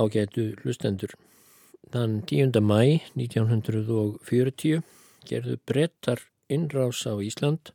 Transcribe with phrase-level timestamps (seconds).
[0.00, 1.12] Ágætu hlustendur.
[1.92, 2.56] Þann 10.
[2.64, 4.80] mæ 1940
[5.28, 7.74] gerðu brettar innrás á Ísland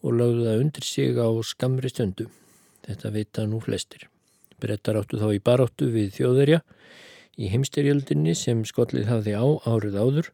[0.00, 2.30] og lögðu það undir sig á skamri stundu.
[2.86, 4.08] Þetta vita nú flestir.
[4.62, 6.62] Brettar áttu þá í baráttu við þjóðverja
[7.36, 10.32] í heimstyrjöldinni sem skollið hafði á árið áður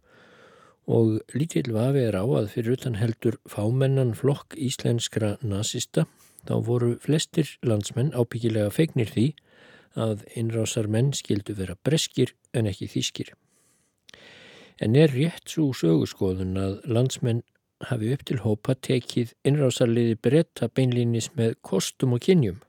[0.86, 6.06] og lítill vafi er á að fyrir utan heldur fámennan flokk íslenskra nazista
[6.46, 9.32] þá voru flestir landsmenn ábyggilega feignir því
[9.98, 13.32] að innrásar menn skildu vera breskir en ekki þýskir.
[14.82, 17.42] En er rétt svo sögurskoðun að landsmenn
[17.88, 22.60] hafi upp til hópa tekið innrásarliði breyta beinlýnis með kostum og kynjum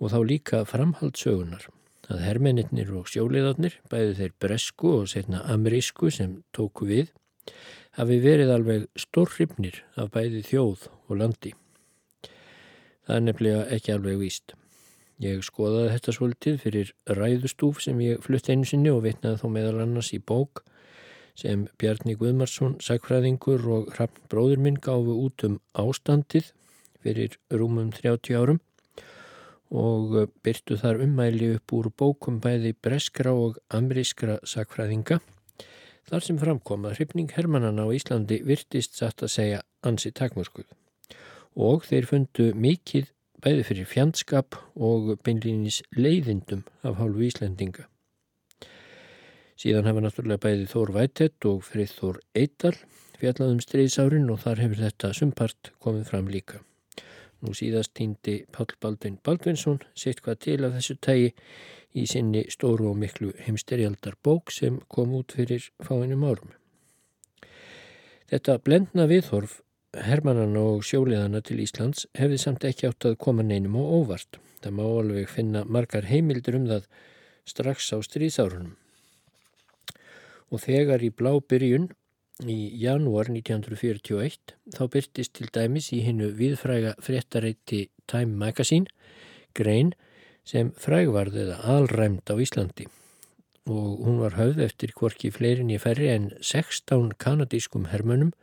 [0.00, 1.68] og þá líka framhaldssögunar
[2.12, 7.12] að hermennir og sjóliðarnir, bæði þeir bresku og setna amerísku sem tóku við,
[7.96, 11.54] hafi verið alveg stórripnir af bæði þjóð og landi.
[13.04, 14.56] Það er nefnilega ekki alveg víst.
[15.22, 19.84] Ég skoðaði þetta svolítið fyrir ræðustúf sem ég flutt einu sinni og vitnaði þó meðal
[19.84, 20.64] annars í bók
[21.38, 26.50] sem Bjarni Guðmarsson, sagfræðingur og hrappn bróður minn gáfu út um ástandið
[27.02, 28.60] fyrir rúmum 30 árum
[29.74, 35.20] og byrtu þar ummæli upp úr bókum bæði breskra og amerískra sagfræðinga
[36.10, 40.68] þar sem framkom að hrifning hermannana á Íslandi virtist satt að segja ansi takmörskuð
[41.54, 43.13] og þeir fundu mikið
[43.44, 47.84] bæði fyrir fjandskap og beinlýnis leiðindum af hálfu Íslendinga.
[49.60, 52.74] Síðan hafa náttúrulega bæði Þór Vætett og Frið Þór Eital
[53.20, 56.62] fjallaðum stríðsárin og þar hefur þetta sumpart komið fram líka.
[57.44, 61.34] Nú síðast týndi Pál Baldvin Baldvinsson sitt hvað til af þessu tægi
[61.94, 66.56] í sinni stóru og miklu heimsterjaldar bók sem kom út fyrir fáinum árum.
[68.32, 69.60] Þetta blendna viðhorf
[70.02, 74.38] Hermannan og sjóliðana til Íslands hefði samt ekki átt að koma neinum og óvart.
[74.64, 76.88] Það má alveg finna margar heimildur um það
[77.46, 78.74] strax á stríðsárunum.
[80.50, 81.90] Og þegar í blá byrjun
[82.42, 88.90] í janúar 1941 þá byrtist til dæmis í hinnu viðfræga fréttareiti Time Magazine
[89.54, 89.94] grein
[90.44, 92.88] sem frægvarðiða alræmt á Íslandi
[93.70, 98.34] og hún var höfð eftir hvorki fleirin í ferri en 16 kanadískum hermönum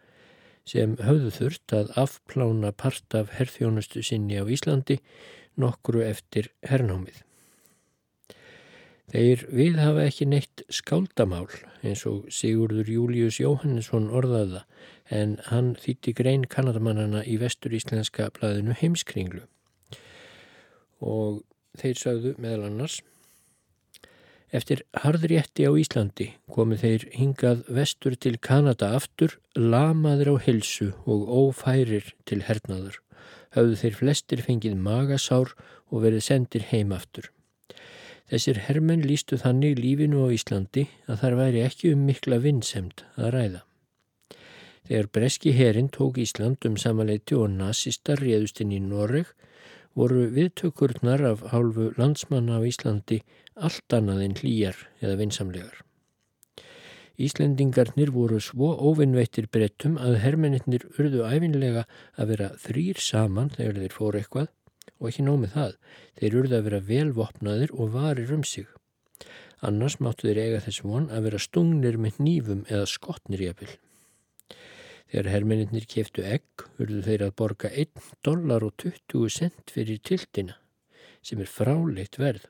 [0.68, 5.00] sem höfðu þurft að afplána part af herþjónustu sinni á Íslandi
[5.60, 7.24] nokkru eftir hernámið.
[9.12, 11.50] Þeir við hafa ekki neitt skáldamál
[11.84, 14.64] eins og Sigurður Július Jóhannesson orðaða
[15.12, 19.44] en hann þýtti grein kanadamannana í vestur íslenska blæðinu heimskringlu.
[21.04, 21.42] Og
[21.82, 23.02] þeir sagðu meðal annars
[24.52, 31.30] Eftir harðrétti á Íslandi komu þeir hingað vestur til Kanada aftur, lamaður á hilsu og
[31.32, 32.98] ófærir til hernaður.
[33.56, 35.54] Hafðu þeir flestir fengið magasár
[35.88, 37.32] og verið sendir heim aftur.
[38.32, 43.32] Þessir hermenn lístu þannig lífinu á Íslandi að þar væri ekki um mikla vinnsemt að
[43.36, 43.62] ræða.
[44.88, 49.32] Þegar breski herin tók Ísland um samanleiti og nazistar réðustinn í Noreg
[49.98, 53.22] voru viðtökurnar af hálfu landsmanna á Íslandi
[53.56, 55.82] allt annað en hlýjar eða vinsamlegar.
[57.22, 61.84] Íslendingarnir voru svo óvinnveittir brettum að hermennir urðu æfinlega
[62.16, 64.50] að vera þrýr saman þegar þeir fóru eitthvað
[65.02, 65.76] og ekki nómið það,
[66.18, 68.68] þeir urðu að vera velvopnaðir og varir um sig.
[69.62, 73.74] Annars máttu þeir eiga þess von að vera stungnir með nýfum eða skotnir í aðpil.
[75.12, 80.56] Þegar hermeninnir keftu egg, urðu þeir að borga 1 dólar og 20 cent fyrir tiltina,
[81.20, 82.48] sem er fráleitt verð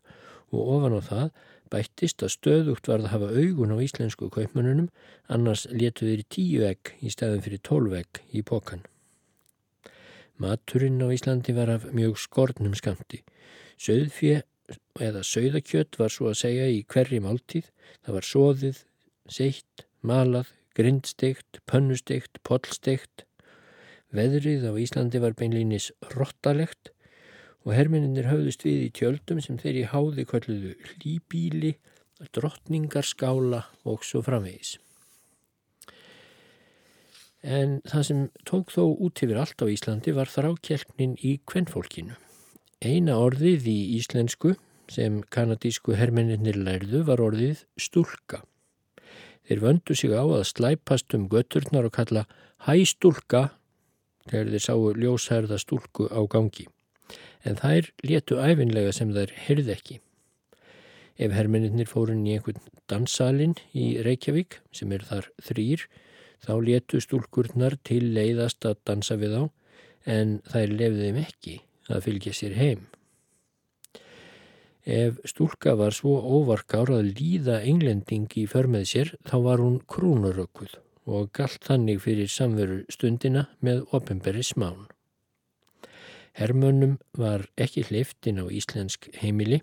[0.53, 1.31] og ofan á það
[1.71, 4.91] bættist að stöðugt varð að hafa augun á íslensku kaupmannunum,
[5.31, 8.85] annars letu þeir 10 egg í staðin fyrir 12 egg í pokan.
[10.41, 13.21] Maturinn á Íslandi var af mjög skornum skamti.
[13.81, 14.41] Söðfjö
[15.01, 17.69] eða söðakjött var svo að segja í hverri máltíð,
[18.05, 18.81] það var soðið,
[19.29, 23.25] seitt, malað, grindsteikt, pönnusteikt, pollsteikt.
[24.11, 26.91] Veðrið á Íslandi var beinlýnis rottalegt
[27.65, 31.75] og hermininir höfðust við í tjöldum sem þeir í háði kvölluðu hlýbíli,
[32.35, 34.77] drottningarskála og svo framvegis.
[37.41, 42.13] En það sem tók þó út yfir allt á Íslandi var þrákjelknin í kvennfólkinu.
[42.81, 44.53] Eina orðið í íslensku
[44.91, 48.41] sem kanadísku hermininir lærðu var orðið stúlka.
[49.47, 52.27] Þeir vöndu sig á að slæpast um götturnar og kalla
[52.67, 53.49] hæstúlka
[54.29, 56.67] þegar þeir sáu ljósherða stúlku á gangi.
[57.43, 59.97] En þær létu æfinlega sem þær heyrði ekki.
[61.21, 65.87] Ef hermeninnir fórun í einhvern dansalinn í Reykjavík sem er þar þrýr,
[66.41, 69.43] þá létu stúlkurnar til leiðast að dansa við á
[70.09, 71.59] en þær lefði þeim ekki
[71.91, 72.90] að fylgja sér heim.
[74.85, 80.79] Ef stúlka var svo óvarkár að líða englending í förmið sér þá var hún krúnurökuð
[81.05, 84.87] og galt þannig fyrir samveru stundina með ofinberi smán.
[86.33, 89.61] Hermönnum var ekki hliftin á íslensk heimili.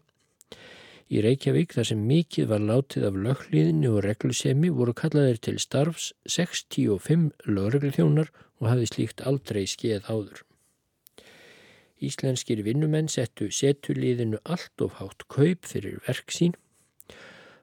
[1.09, 6.13] Í Reykjavík þar sem mikið var látið af löghlíðinu og reglusemi voru kallaðir til starfs
[6.29, 8.29] 65 lögreglþjónar
[8.61, 10.45] og hafði slíkt aldrei skeið áður.
[11.99, 16.55] Íslenskir vinnumenn settu setulíðinu allt of hátt kaup fyrir verk sín.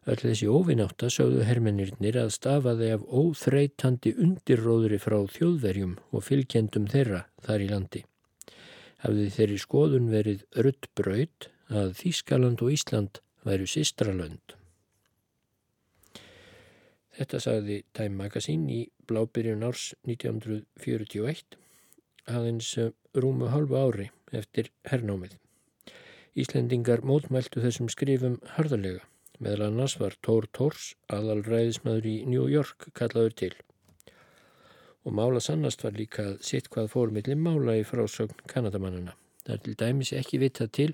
[0.05, 7.23] Öll þessi óvinnáta sögðu hermennirnir að stafaði af óþreytandi undirróðri frá þjóðverjum og fylgjendum þeirra
[7.47, 8.03] þar í landi.
[9.01, 14.55] Hafði þeirri skoðun verið rutt braut að Þískaland og Ísland væru sistralönd.
[17.15, 21.55] Þetta sagði Time Magazine í blábyrjun árs 1941
[22.27, 22.73] aðeins
[23.15, 25.36] rúmu halvu ári eftir hernámið.
[26.36, 29.04] Íslendingar mótmæltu þessum skrifum harðarlega.
[29.39, 33.54] Meðal annars var Tór Tórs, aðalræðismadur í New York, kallaður til.
[35.06, 39.16] Og mála sannast var líka sitt hvað fórmilli mála í frásögn Kanadamannana.
[39.45, 40.89] Það er til dæmis ekki vitað til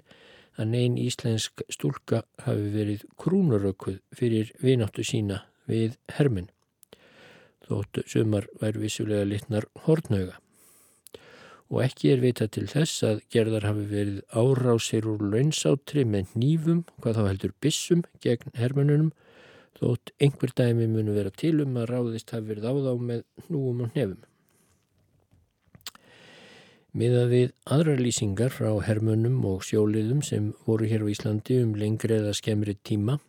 [0.60, 6.50] að neyn íslensk stúlka hafi verið krúnurökuð fyrir vináttu sína við hermin.
[7.66, 10.42] Þóttu sumar væri vissulega litnar hortnauga
[11.71, 16.81] og ekki er vita til þess að gerðar hafi verið árásir úr launsátri með nýfum,
[17.00, 19.13] hvað þá heldur bissum gegn hermönunum,
[19.79, 23.85] þótt einhver dæmi munu vera til um að ráðist hafi verið á þá með núum
[23.85, 24.19] og nefum.
[26.91, 32.19] Miða við aðra lýsingar frá hermönum og sjóliðum sem voru hér á Íslandi um lengri
[32.19, 33.21] eða skemmri tíma,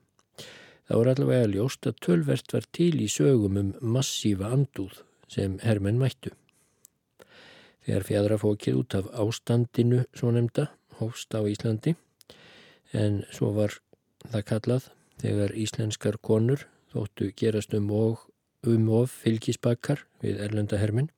[0.91, 6.03] þá er allavega ljóst að tölvert var til í sögum um massífa andúð sem hermenn
[6.03, 6.35] mættu.
[7.82, 10.69] Þegar fjadrafókið út af ástandinu svo nefnda
[11.00, 11.96] hófst á Íslandi
[12.93, 13.79] en svo var
[14.29, 14.90] það kallað
[15.23, 18.29] þegar íslenskar konur þóttu gerast um og
[18.69, 21.11] um of fylgisbakkar við erlendahermin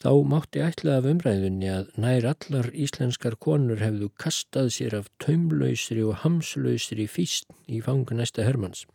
[0.00, 6.02] þá mátti ætla af umræðunni að nær allar íslenskar konur hefðu kastað sér af taumlausri
[6.06, 8.86] og hamslausri físt í fangu næsta hermans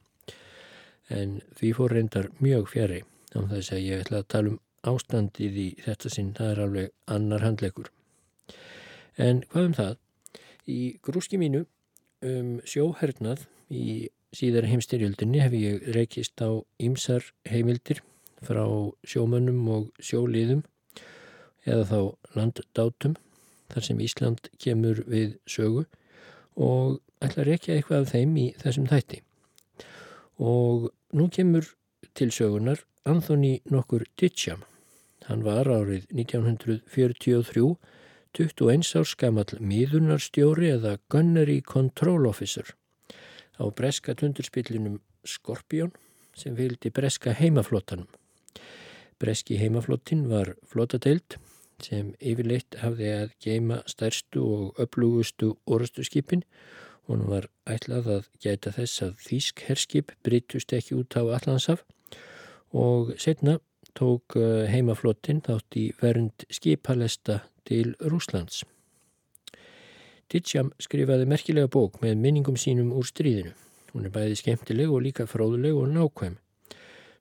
[1.13, 3.03] en því fór reyndar mjög fjari
[3.37, 6.91] á þess að ég ætla að tala um ástandið í þetta sinn, það er alveg
[7.11, 7.91] annar handlegur.
[9.17, 9.95] En hvað um það?
[10.65, 11.65] Í grúski mínu
[12.25, 16.49] um sjóhernað í síðar heimstyrjöldinni hef ég reykist á
[16.81, 18.01] ymsar heimildir
[18.45, 18.65] frá
[19.07, 20.65] sjómönnum og sjóliðum
[21.65, 21.99] eða þá
[22.37, 23.15] landdátum
[23.71, 25.85] þar sem Ísland kemur við sögu
[26.55, 29.21] og ætla að reykja eitthvað af þeim í þessum þætti.
[30.43, 31.71] Og nú kemur
[32.15, 34.63] til sögunar Anthony nokkur Ditcham
[35.25, 37.69] Hann var árið 1943
[38.35, 42.75] 21 árs gammal miðunarstjóri eða Gunnery Control Officer
[43.55, 45.93] á breska tundurspillinum Skorpjón
[46.35, 48.09] sem vildi breska heimaflottanum.
[49.17, 51.37] Breski heimaflottin var flotadeild
[51.81, 56.43] sem yfirleitt hafði að geima stærstu og öflugustu orustu skipin
[57.07, 61.85] og hann var ætlað að gæta þess að þýsk herskip breytust ekki út á Allandsaf
[62.75, 63.59] og setna
[63.95, 68.63] tók eh, heimaflottin þátt í vernd skipalesta til Rúslands.
[70.29, 73.53] Titsjam skrifaði merkilega bók með minningum sínum úr stríðinu.
[73.93, 76.39] Hún er bæði skemmtileg og líka fróðuleg og nákvæm.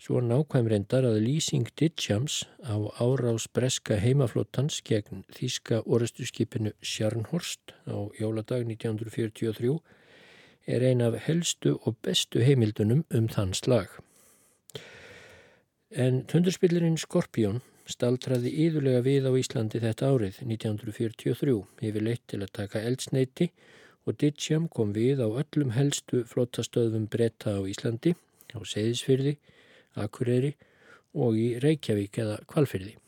[0.01, 7.97] Svo nákvæm reyndar að lýsing Titsjams á árás breska heimaflottans gegn þýska orustuskipinu Sjarnhorst á
[8.19, 9.79] jóladag 1943
[10.67, 13.89] er ein af helstu og bestu heimildunum um þann slag.
[15.95, 21.55] En tundurspillirinn Skorpjón staltraði íðulega við á Íslandi þetta árið 1943
[21.87, 23.47] yfir leitt til að taka eldsneiti
[24.03, 29.37] og Ditcham kom við á öllum helstu flottastöðum bretta á Íslandi, á Seyðisfyrði,
[29.95, 30.57] Akureyri
[31.15, 32.99] og í Reykjavík eða Kvalfyrði.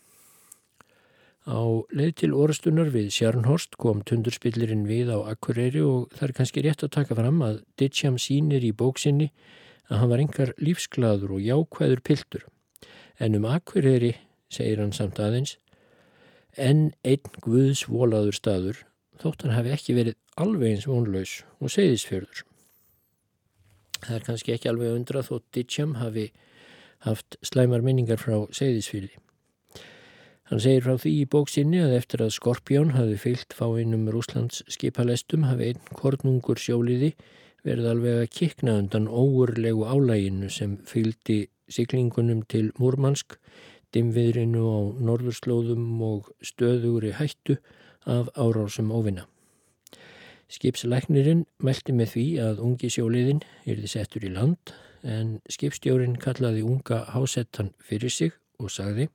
[1.51, 1.59] Á
[1.91, 6.87] leið til orustunar við Sjarnhorst kom tundurspillirinn við á Akureyri og það er kannski rétt
[6.87, 9.33] að taka fram að Ditcham sínir í bóksinni
[9.91, 12.53] að hann var engar lífsglaður og jákvæður piltur
[13.19, 14.15] en um Akureyri,
[14.53, 15.57] segir hann samt aðeins,
[16.57, 18.83] en einn Guðs volaður staður
[19.21, 22.43] þótt hann hafi ekki verið alveg eins vonlaus og segðisfjörður.
[24.03, 26.31] Það er kannski ekki alveg undra þótt Ditcham hafi
[27.07, 29.15] haft slæmar minningar frá segðisfjörði.
[30.47, 35.49] Hann segir frá því í bóksinni að eftir að Skorpjón hafi fyllt fáinnum Rúslands skipalestum
[35.49, 37.17] hafi einn kornungur sjóliði
[37.67, 43.39] verið alveg að kikna undan óurlegu álæginu sem fylgdi siglingunum til Múrmansk,
[43.95, 47.59] dimviðrinu á norðurslóðum og stöðugri hættu
[48.07, 49.27] af árásum óvinna.
[50.53, 57.03] Skipslæknirinn meldi með því að ungi sjóliðin yrði settur í land en skipstjórin kallaði unga
[57.15, 59.09] hásettan fyrir sig og sagði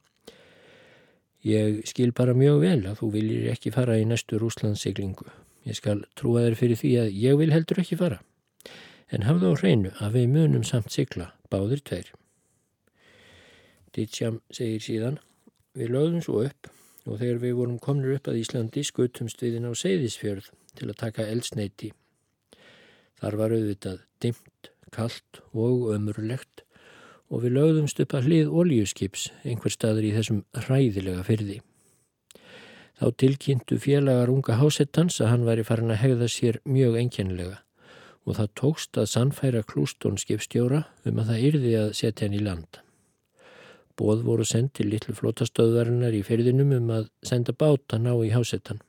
[1.41, 5.25] Ég skil bara mjög vel að þú viljir ekki fara í næstu rúslandssiglingu.
[5.65, 8.19] Ég skal trúa þér fyrir því að ég vil heldur ekki fara.
[9.09, 12.11] En hafðu á hreinu að við munum samt sigla, báðir tveir.
[13.95, 15.17] Ditsjam segir síðan,
[15.75, 16.69] við lögðum svo upp
[17.07, 21.27] og þegar við vorum komnir upp að Íslandi skutumst viðin á Seyðisfjörð til að taka
[21.27, 21.91] eldsneiti.
[23.21, 26.63] Þar var auðvitað dimt, kallt og ömurlegt
[27.31, 31.57] og við lögðumst upp að hlið oljuskips einhver staður í þessum hræðilega fyrði.
[33.01, 37.61] Þá tilkynntu félagar unga hásettans að hann væri farin að hegða sér mjög enkennilega
[38.27, 42.43] og það tókst að sannfæra klústón skipstjóra um að það yrði að setja hann í
[42.45, 42.81] land.
[43.97, 48.81] Bóð voru sendt til litlu flótastöðvarinnar í fyrðinum um að senda bátan á í hásettan.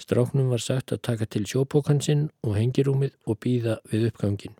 [0.00, 4.56] Stráknum var sagt að taka til sjópókansinn og hengirúmið og býða við uppgangin.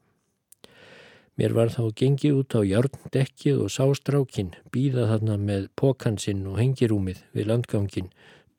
[1.40, 6.58] Mér var þá gengið út á járndekkið og sá strákin býða þarna með pókansinn og
[6.60, 8.10] hengirúmið við landgangin,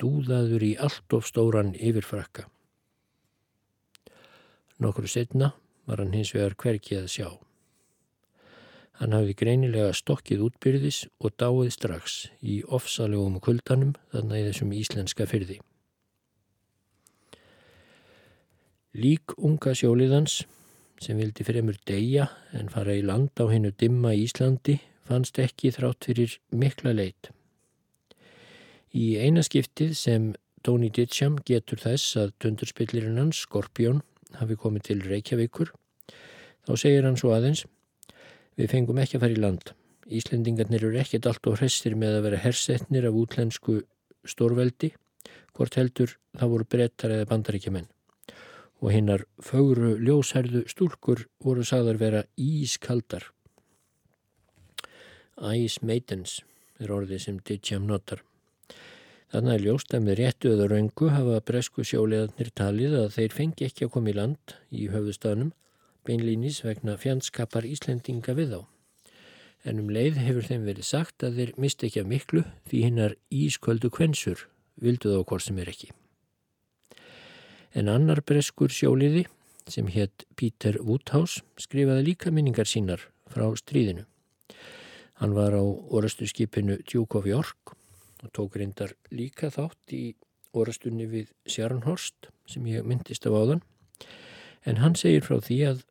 [0.02, 2.48] dúðaður í allt of stóran yfirfrakka.
[4.82, 5.52] Nokkru setna
[5.86, 7.30] var hann hins vegar hverkið að sjá.
[9.00, 15.28] Hann hafði greinilega stokkið útbyrðis og dáið strax í ofsalegum kuldanum þarna í þessum íslenska
[15.30, 15.60] fyrði.
[18.92, 20.42] Lík unga sjóliðans
[21.02, 26.08] sem vildi fremur deyja en fara í land á hennu dimma Íslandi fannst ekki þrátt
[26.10, 27.32] fyrir mikla leit.
[28.92, 30.32] Í einaskiptið sem
[30.62, 34.04] Tony Ditcham getur þess að tundurspillirinn hans, Skorpjón,
[34.38, 35.72] hafi komið til Reykjavíkur,
[36.68, 37.64] þá segir hann svo aðeins
[38.60, 39.72] Við fengum ekki að fara í land.
[40.12, 43.80] Íslendingarnir eru ekkert allt og hressir með að vera hersetnir af útlensku
[44.28, 44.92] stórveldi,
[45.56, 47.90] hvort heldur það voru brettar eða bandaríkjumenn
[48.82, 53.28] og hinnar fögru ljósærðu stúlkur voru sagðar vera ískaldar.
[55.54, 56.40] Ice Maidens
[56.82, 58.24] er orðið sem Ditcham notar.
[59.32, 63.94] Þannig að með réttu eða raungu hafa bresku sjóleðarnir talið að þeir fengi ekki að
[63.94, 65.54] koma í land í höfustanum
[66.08, 68.62] beinlýnis vegna fjandskapar Íslendinga við þá.
[69.66, 73.18] En um leið hefur þeim verið sagt að þeir misti ekki að miklu því hinnar
[73.30, 74.48] ísköldu kvensur
[74.82, 75.92] vildu þá hvort sem er ekki
[77.78, 79.26] en annar breskur sjóliði
[79.72, 84.04] sem hétt Pítur Woodhouse skrifaði líka minningar sínar frá stríðinu.
[85.22, 87.76] Hann var á orastu skipinu Duke of York
[88.22, 90.16] og tók reyndar líka þátt í
[90.52, 93.64] orastunni við Sjarnhorst sem ég myndist af áðan
[94.68, 95.86] en hann segir frá því að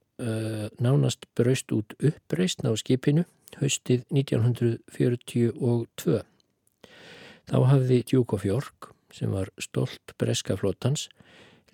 [0.82, 3.24] nánast braust út uppreist á skipinu
[3.58, 6.22] haustið 1942.
[7.50, 11.08] Þá hafði Duke of York sem var stolt breska flótans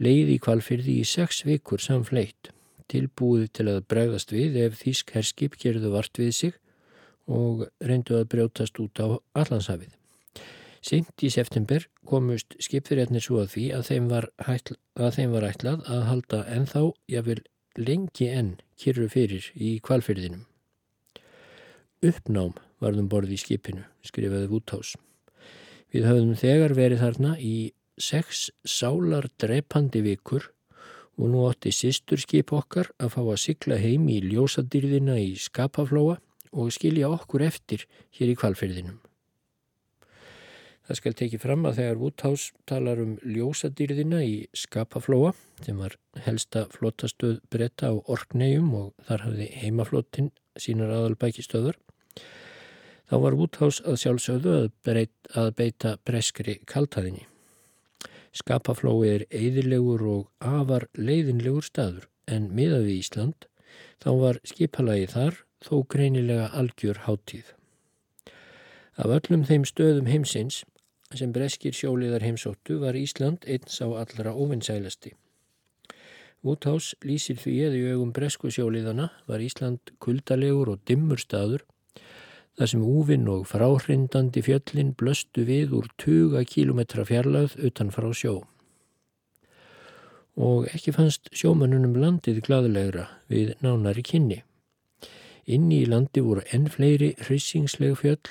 [0.00, 2.50] leiði kvalfyrði í sex vikur samfleitt,
[2.88, 6.54] tilbúið til að bregðast við ef þýsk herskip gerðu vart við sig
[7.26, 9.92] og reyndu að brjótast út á Allandshafið.
[10.86, 14.06] Sint í september komust skipfyrirnir svo að því að þeim
[15.34, 17.42] var ætlað að halda ennþá, jáfnvel
[17.78, 20.44] lengi enn, kyrru fyrir í kvalfyrðinum.
[22.04, 24.94] Uppnám varðum borði í skipinu, skrifaði Vúthás.
[25.92, 27.56] Við höfðum þegar verið þarna í
[27.96, 30.50] sex sálar drepandi vikur
[31.16, 36.18] og nú átti sýsturskip okkar að fá að sykla heim í ljósadýrðina í skapaflóa
[36.52, 37.86] og skilja okkur eftir
[38.18, 39.00] hér í kvalferðinum.
[40.86, 45.32] Það skal tekið fram að þegar Woodhouse talar um ljósadýrðina í skapaflóa
[45.64, 51.80] sem var helsta flottastöð bretta á Orkneium og þar hafði heimaflottin sínar aðalbækistöður
[53.10, 57.26] þá var Woodhouse að sjálfsögðu að, breyt, að beita breskri kaltaðinni.
[58.36, 63.50] Skapaflói er eðilegur og afar leiðinlegur staður en miðað við Ísland
[64.04, 67.50] þá var skipalagi þar þó greinilega algjör háttíð.
[68.96, 70.62] Af öllum þeim stöðum heimsins
[71.14, 75.12] sem breskir sjóliðar heimsóttu var Ísland eins á allra ofinsælasti.
[76.42, 81.64] Woodhouse lýsir því að í augum bresku sjóliðana var Ísland kuldalegur og dimmur staður
[82.56, 88.40] þar sem úvinn og fráhrindandi fjöllin blöstu við úr 20 kílometra fjarlagð utan frá sjó.
[90.36, 94.42] Og ekki fannst sjómanunum landið gladulegra við nánari kynni.
[95.46, 98.24] Inni í landi voru enn fleiri hryssingsleg fjöll,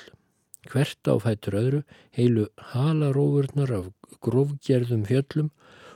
[0.71, 1.81] hvert áfættur öðru,
[2.15, 3.91] heilu halarófurnar af
[4.25, 5.51] grófgerðum fjöllum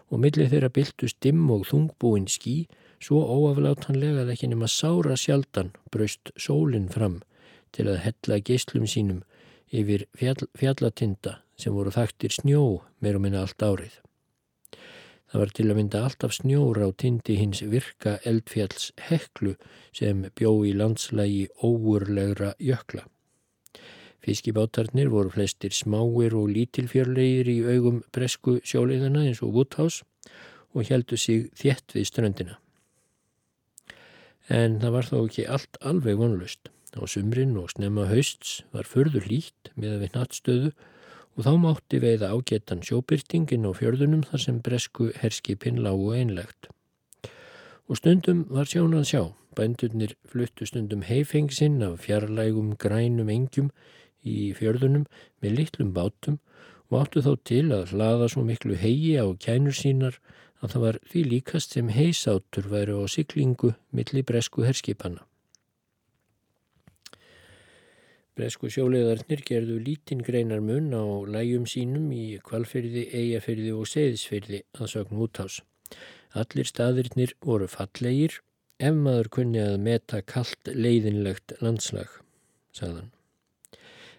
[0.10, 2.56] og millið þeirra byltu stimm og þungbúin skí
[3.04, 7.22] svo óaflátanlega að ekki nema sára sjaldan braust sólinn fram
[7.76, 9.24] til að hella geyslum sínum
[9.70, 12.64] yfir fjall, fjallatinda sem voru þakktir snjó
[13.04, 14.00] meir og minna allt árið.
[15.30, 19.54] Það var til að mynda alltaf snjór á tindi hins virka eldfjalls heklu
[19.94, 23.06] sem bjó í landslægi óurlegra jökla.
[24.26, 30.04] Fiskibátarnir voru flestir smáir og lítilfjörlegir í augum bresku sjóleiðana eins og Woodhouse
[30.76, 32.58] og heldu sig þjett við ströndina.
[34.50, 36.70] En það var þó ekki allt alveg vonlust.
[36.98, 40.72] Á sumrin og snemma hausts var förður lít með að við nattstöðu
[41.38, 46.72] og þá mátti veiða ágetan sjóbyrtingin á fjörðunum þar sem bresku herskipin lágu einlegt.
[47.88, 49.22] Og stundum var sjón að sjá,
[49.56, 53.70] bændurnir fluttu stundum heifengsinn af fjarlægum grænum engjum
[54.26, 55.06] í fjörðunum
[55.44, 56.40] með litlum bátum
[56.90, 60.20] og áttu þá til að hlaða svo miklu hegi á kænur sínar
[60.60, 65.24] að það var því líkast sem heisátur væri á siklingu milli bresku herskipana.
[68.40, 74.92] Bresku sjóleðarnir gerðu lítinn greinar mun á lægjum sínum í kvalfyrði, eigafyrði og seiðsfyrði að
[74.94, 75.60] sögn útás.
[76.40, 78.40] Allir staðirnir voru fallegir
[78.80, 82.08] ef maður kunni að meta kallt leiðinlegt landslag,
[82.72, 83.12] sagðan.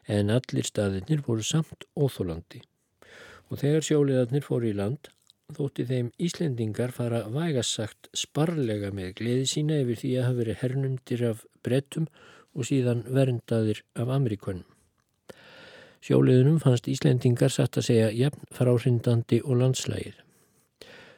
[0.08, 2.62] En allir staðirnir voru samt óþólandi
[3.50, 5.10] og þegar sjóleðarnir fóru í land
[5.56, 11.24] þótti þeim Íslendingar fara vægassagt sparlega með gleði sína yfir því að hafa verið hernundir
[11.30, 12.06] af brettum
[12.54, 14.66] og síðan verndaðir af Amerikunum.
[16.00, 20.14] Sjóliðunum fannst Íslendingar satt að segja jafn fráhrindandi og landslægið.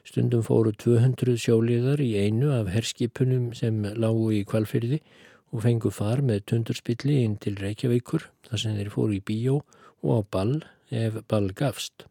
[0.03, 4.99] Stundum fóru 200 sjóliðar í einu af herskipunum sem lágu í kvalfyrði
[5.53, 9.61] og fengu far með tundurspilli inn til Reykjavíkur þar sem þeir fóru í bíó
[10.03, 10.57] og á ball
[10.91, 12.07] ef ball gafst.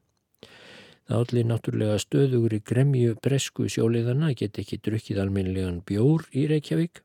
[1.09, 7.01] Það allir náttúrulega stöðugur í gremju bresku sjóliðana get ekki drukkið alminlegan bjór í Reykjavík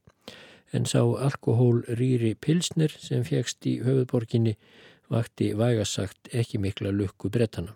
[0.77, 4.57] en sá alkohól rýri pilsnir sem fegst í höfuðborginni
[5.11, 7.75] vakti vægasagt ekki mikla lukku brettana.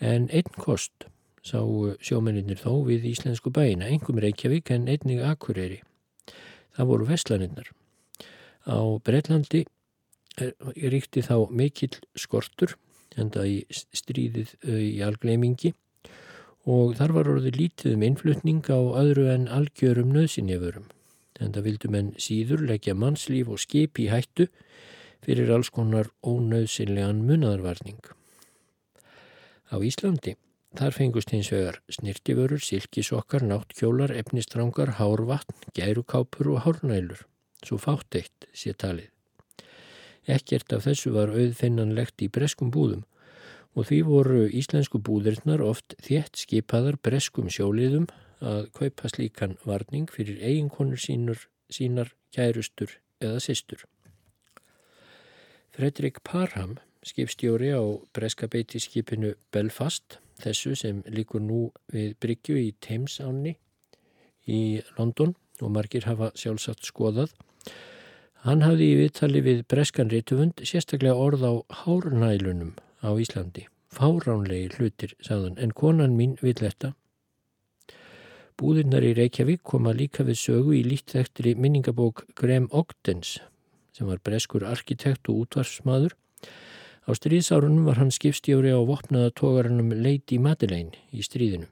[0.00, 1.08] En einn kost
[1.42, 1.60] sá
[2.04, 5.82] sjómennir þó við íslensku bæina, engum Reykjavík en einnig Akureyri.
[6.78, 7.72] Það voru vestlaninnar.
[8.70, 9.64] Á Breitlandi
[10.38, 12.76] ríkti þá mikill skortur,
[13.18, 15.72] enda í stríðið í algleimingi
[16.70, 20.86] og þar var orðið lítið um innflutning á öðru en algjörum nöðsynjaförum.
[21.42, 24.46] En það vildu menn síður leggja mannslíf og skip í hættu
[25.26, 27.98] fyrir alls konar ónöðsynlegan munadarvarning.
[29.74, 30.36] Á Íslandi
[30.76, 37.24] þar fengust hins vegar snirtiförur, silkisokkar, náttkjólar, efnistrangar, hárvatn, gærukápur og hárnælur.
[37.64, 39.08] Svo fátt eitt sé talið.
[40.28, 43.06] Ekkert af þessu var auðfinnanlegt í breskum búðum
[43.78, 48.08] og því voru íslensku búðirnar oft þétt skipaðar breskum sjóliðum
[48.44, 53.84] að kaupa slíkan varning fyrir eiginkonur sínur, sínar, kærustur eða sýstur.
[55.74, 57.82] Fredrik Parham, skipstjóri á
[58.14, 63.56] breskabeiti skipinu Belfast, þessu sem líkur nú við Bryggju í Thames ánni
[64.48, 67.32] í London og margir hafa sjálfsagt skoðað,
[68.46, 73.66] hann hafði í viðtali við breskan rituvund sérstaklega orð á hárnælunum á Íslandi.
[73.88, 76.92] Fáránlegi hlutir, sagðan, en konan mín vil þetta.
[78.58, 83.38] Búðirnar í Reykjavík koma líka við sögu í líttþektri minningabók Graham Ogdens,
[83.94, 86.16] sem var breskur arkitekt og útvarsmaður.
[87.08, 91.64] Á stríðsárunum var hann skipstjóri á vopnaða tógarannum Lady Madeleine í stríðinu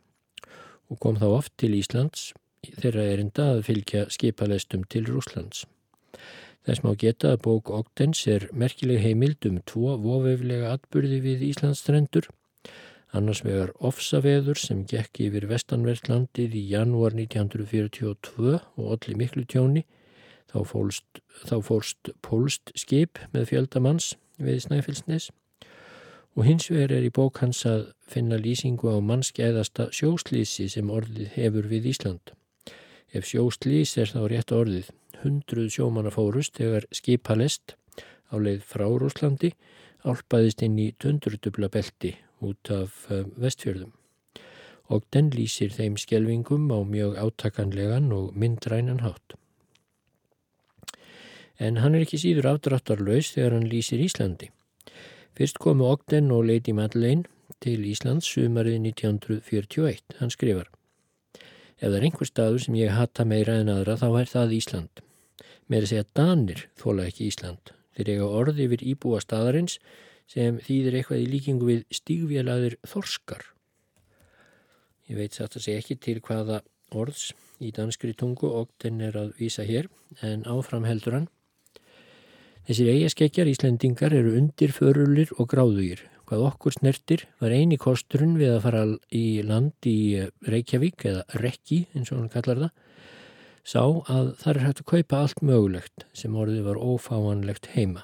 [0.89, 2.31] og kom þá oft til Íslands
[2.65, 5.67] þeirra erinda að fylgja skipalestum til Rúslands.
[6.65, 12.31] Þess má geta að bók Ogdens er merkileg heimild um tvo vofeflega atbyrði við Íslandsstrendur.
[13.13, 19.85] Annars vegar ofsaveður sem gekk yfir vestanverðlandið í janúar 1942 og allir miklu tjóni.
[20.49, 25.31] Þá, fólst, þá fórst pólst skip með fjöldamanns við Snæfellsnes
[26.37, 31.33] og hins vegar er í bók hans að finna lýsingu á mannskeiðasta sjóslýsi sem orðið
[31.39, 32.33] hefur við Ísland.
[33.13, 34.91] Ef sjóslýs er þá rétt orðið
[35.23, 37.77] hundruð sjómanna fórust þegar skipalest
[38.29, 39.55] á leið frá Rúslandi
[40.05, 42.13] álpaðist inn í tundurdubla belti
[42.45, 43.95] út af eh, vestfjörðum
[44.93, 49.35] og den lýsir þeim skjelvingum á mjög átakanlegan og myndrænan hátt.
[51.59, 54.51] En hann er ekki síður afdráttarlaus þegar hann lýsir Íslandi.
[55.37, 57.25] Fyrst komu Ogden og Lady Madeleine
[57.65, 60.17] til Íslands sumarið 1941.
[60.21, 60.69] Hann skrifar
[61.77, 65.03] Ef það er einhver staður sem ég hata meira en aðra þá er það Ísland.
[65.69, 67.73] Með að segja Danir þóla ekki Ísland.
[67.97, 69.77] Þeir eiga orði yfir íbúa staðarins
[70.31, 73.45] sem þýðir eitthvað í líkingu við stígvjalaðir þorskar.
[75.07, 76.63] Ég veit satt að segja ekki til hvaða
[76.97, 79.91] orðs í danskri tungu og den er að vísa hér
[80.25, 81.29] en áfram heldur hann.
[82.67, 88.65] Þessir eigaskeggjar Íslendingar eru undirförulir og gráðugir Hvað okkur snertir var eini kosturinn við að
[88.65, 88.81] fara
[89.15, 92.73] í land í Reykjavík eða Rekki eins og hann kallar það,
[93.63, 98.03] sá að það er hægt að kaupa allt mögulegt sem orðið var ófáanlegt heima.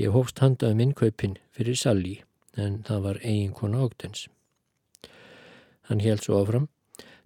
[0.00, 2.16] Ég hófst handaði minnkaupin fyrir Salli
[2.56, 4.24] en það var eiginkona Ogdens.
[5.92, 6.70] Hann held svo áfram.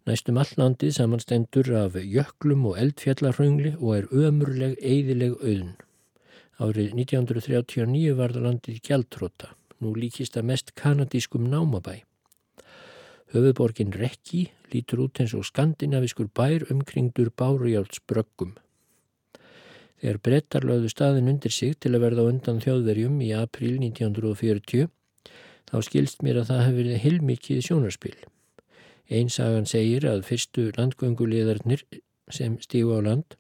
[0.07, 5.77] Næstum all landið samanstendur af jöklum og eldfjallarhraungli og er ömurleg, eidileg auðn.
[6.57, 9.51] Árið 1939 var landið gjaldróta
[9.85, 11.99] nú líkist að mest kanadískum námabæ.
[13.35, 18.55] Höfuborgin Rekki lítur út eins og skandinaviskur bær umkringdur bárujálsbröggum.
[20.01, 24.89] Þegar brettar lögðu staðin undir sig til að verða undan þjóðverjum í april 1940
[25.69, 28.17] þá skilst mér að það hefur verið heilmikið sjónarspil.
[29.13, 31.85] Einsagan segir að fyrstu landgönguleðarnir
[32.33, 33.37] sem stígu á land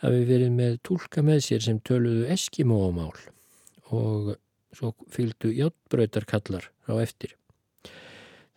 [0.00, 3.12] hafi verið með tólka með sér sem töluðu eskimóamál
[3.90, 4.34] og
[4.76, 7.34] svo fylgdu hjáttbröytarkallar á eftir.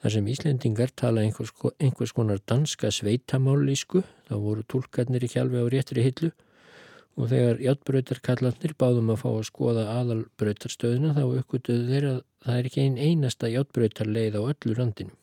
[0.03, 5.65] Þar sem Íslendingar tala einhvers, einhvers konar danska sveitamálísku, þá voru tólkarnir í hjálfi á
[5.71, 6.31] réttri hillu
[7.15, 12.69] og þegar hjáttbröytarkallarnir báðum að fá að skoða aðalbröytarstöðuna þá uppgötuðu þeir að það er
[12.69, 15.15] ekki einn einasta hjáttbröytarleið á öllu randinu.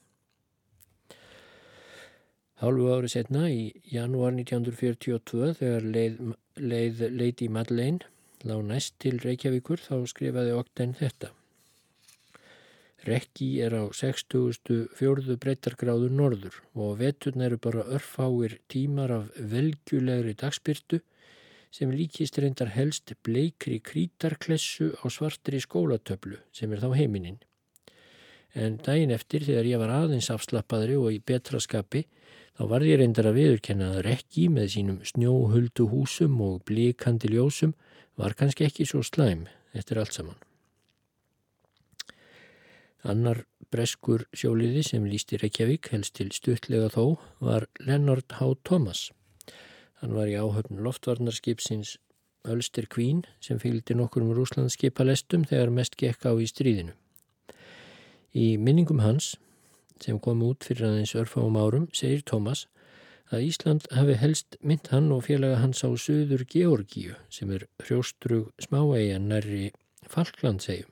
[2.60, 6.18] Hálfu ári setna í janúar 1942 þegar leið,
[6.60, 8.04] leið Lady Madeleine
[8.44, 11.30] lág næst til Reykjavíkur þá skrifaði Ogden þetta.
[13.08, 15.38] Rekki er á 60.4.
[15.40, 21.00] breytargráður norður og veturna eru bara örfáir tímar af velgjulegri dagspyrtu
[21.72, 27.40] sem líkist reyndar helst bleikri krítarklessu á svartri skólatöflu sem er þá heiminin.
[28.52, 32.04] En daginn eftir þegar ég var aðeins afslappaðri og í betra skapi
[32.60, 37.70] þá var ég reyndar að viðurkenna að Rekki með sínum snjóhuldu húsum og blíkandi ljósum
[38.20, 40.36] var kannski ekki svo slæm eftir allt saman.
[43.00, 48.52] Annar breskur sjóliði sem lísti Reykjavík helst til stuttlega þó var Leonard H.
[48.68, 49.06] Thomas.
[50.04, 51.96] Hann var í áhöfn loftvarnarskipsins
[52.44, 56.92] Ölster Queen sem fylgdi nokkur um rúslandskipalestum þegar mest gekk á í stríðinu.
[58.36, 59.38] Í minningum hans,
[60.04, 62.66] sem kom út fyrir aðeins örfáum árum, segir Thomas
[63.30, 68.50] að Ísland hafi helst mynd hann og félaga hans á söður Georgíu sem er hrjóstrug
[68.58, 69.70] smáegja nærri
[70.10, 70.90] Falklandsegjum.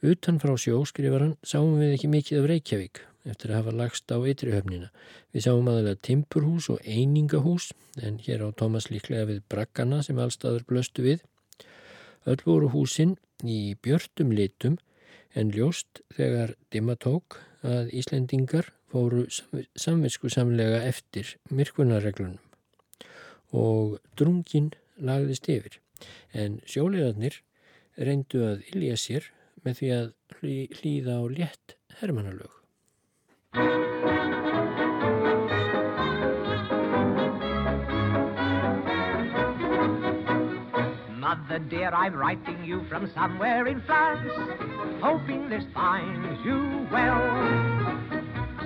[0.00, 4.12] Utan frá sjó, skrifar hann, sáum við ekki mikið af Reykjavík eftir að hafa lagst
[4.12, 4.88] á eitrihöfnina.
[5.32, 10.64] Við sáum aðalega timpurhús og einingahús en hér á Tómas líklega við braggana sem allstaður
[10.68, 11.20] blöstu við.
[12.28, 14.78] Öll voru húsin í björtum litum
[15.34, 19.26] en ljóst þegar dimma tók að Íslendingar fóru
[19.78, 22.40] samvisku samlega eftir myrkunarreglunum
[23.56, 25.78] og drungin lagðist yfir
[26.32, 27.40] en sjólegarnir
[28.00, 29.28] reyndu að ilja sér
[29.64, 30.08] með því að
[30.80, 32.59] hlýða á létt hermanalög.
[41.30, 44.32] Mother dear, I'm writing you from somewhere in France,
[45.00, 47.20] hoping this finds you well.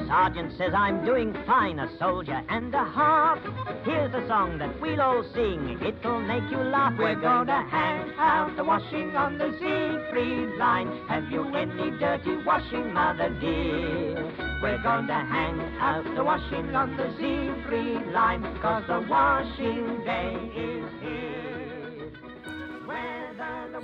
[0.06, 3.38] Sergeant says I'm doing fine, a soldier and a half.
[3.84, 6.94] Here's a song that we'll all sing, it'll make you laugh.
[6.98, 10.88] We're gonna hang out the washing on the Siegfried line.
[11.06, 14.24] Have you any dirty washing, mother dear?
[14.62, 20.90] We're gonna hang out the washing on the Siegfried line, cause the washing day is
[21.02, 21.43] here.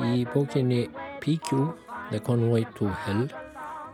[0.00, 0.86] Í bókinni
[1.20, 1.64] PQ,
[2.10, 3.26] The Convoy to Hell,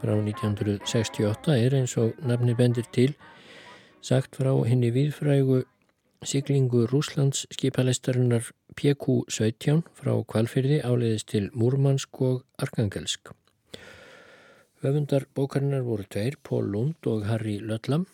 [0.00, 3.16] frá 1968 er eins og nafni bendir til
[4.04, 5.62] sagt frá henni viðfrægu
[6.26, 13.32] siglingu Rúslands skipalestarinnar PQ-17 frá Kvalfyrði áleiðist til Múrmansk og Arkangelsk.
[14.84, 18.06] Höfundar bókarinnar voru tveir, Pól Lund og Harry Lötlam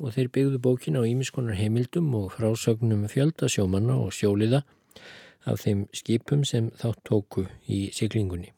[0.00, 4.64] og þeir byggðu bókin á ímiskonar heimildum og frásögnum fjöldasjómanna og sjóliða
[5.46, 8.52] af þeim skipum sem þátt tóku í siglingunni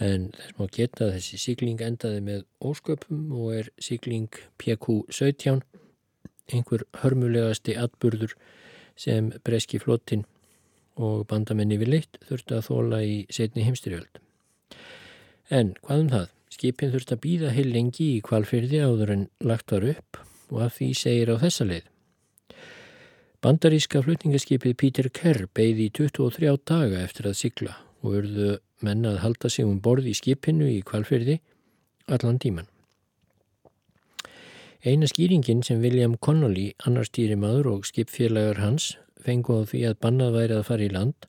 [0.00, 5.60] en þess má geta að þessi síkling endaði með ósköpum og er síkling PQ-17
[6.52, 8.34] einhver hörmulegasti atburður
[8.98, 10.24] sem breski flottin
[10.96, 14.20] og bandamenni við leitt þurfti að þóla í setni heimstyrjöld.
[15.50, 16.28] En hvað um það?
[16.52, 20.20] Skipin þurfti að býða heil lengi í kvalfyrði áður en lagt var upp
[20.52, 21.91] og að því segir á þessa leið.
[23.42, 28.52] Bandaríska flutningaskipið Peter Kerr beigði í 23 daga eftir að sigla og urðu
[28.86, 31.40] menn að halda sig um borð í skipinu í kvalfyrði
[32.06, 32.68] allan tíman.
[34.82, 40.38] Eina skýringin sem William Connolly, annar stýrimaður og skipfélagar hans, fengu á því að bannað
[40.38, 41.28] væri að fara í land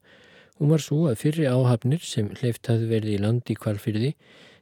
[0.61, 4.13] Hún var svo að fyrri áhafnir sem hleyft hafði verið í landi kvalfyrði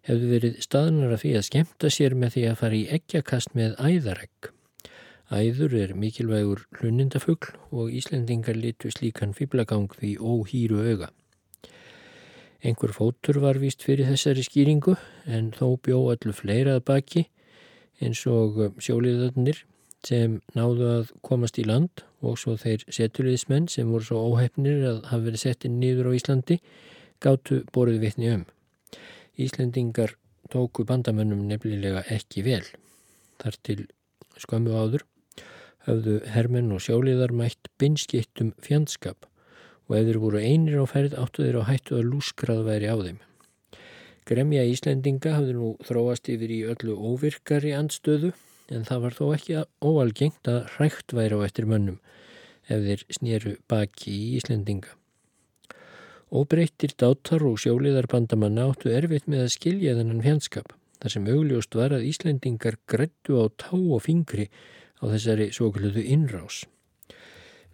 [0.07, 4.53] hefðu verið staðnara því að skemta sér með því að fara í eggjakast með æðaregg.
[5.31, 11.07] Æður er mikilvægur hlunindafugl og Íslendingar litu slíkan fýblagang því óhýru auga.
[12.59, 17.23] Engur fótur var vist fyrir þessari skýringu en þó bjó allu fleirað baki
[18.03, 19.61] eins og sjóliðarnir
[20.03, 24.99] sem náðu að komast í land og svo þeir setuliðismenn sem voru svo óhefnir að
[25.13, 26.59] hafa verið settið nýður á Íslandi
[27.23, 28.43] gáttu borðið vitni um.
[29.39, 30.17] Íslendingar
[30.51, 32.65] tóku bandamönnum nefnilega ekki vel.
[33.39, 33.79] Þar til
[34.35, 35.07] skömmu áður
[35.87, 39.27] höfðu hermenn og sjóliðar mætt binskittum fjandskap
[39.89, 42.95] og ef þeir voru einir á ferð áttu þeir á hættu að lúskrað væri á
[43.01, 43.19] þeim.
[44.29, 48.31] Gremja Íslendinga hafði nú þróast yfir í öllu óvirkari andstöðu
[48.71, 51.97] en það var þó ekki óalgengt að hrækt væri á eftir mönnum
[52.69, 54.93] ef þeir snýru baki í Íslendinga.
[56.31, 61.75] Óbreyttir dátar og sjóliðar bandamanna áttu erfitt með að skilja þennan fjandskap þar sem augljóst
[61.75, 64.47] var að Íslendingar grættu á tá og fingri
[65.01, 66.63] á þessari svo kalluðu innrás.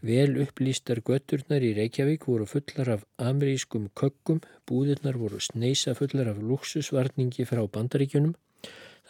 [0.02, 6.38] Vel upplýstar götturnar í Reykjavík voru fullar af amerískum kökkum, búðirnar voru sneisa fullar af
[6.38, 8.36] luxusvarningi frá bandaríkjunum,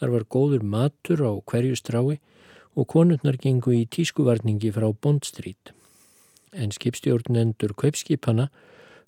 [0.00, 2.18] þar var góður matur á hverju strái
[2.78, 5.74] og konurnar gengu í tískuvarningi frá Bondstrít.
[6.54, 8.48] En skipstjórnendur kaupskipana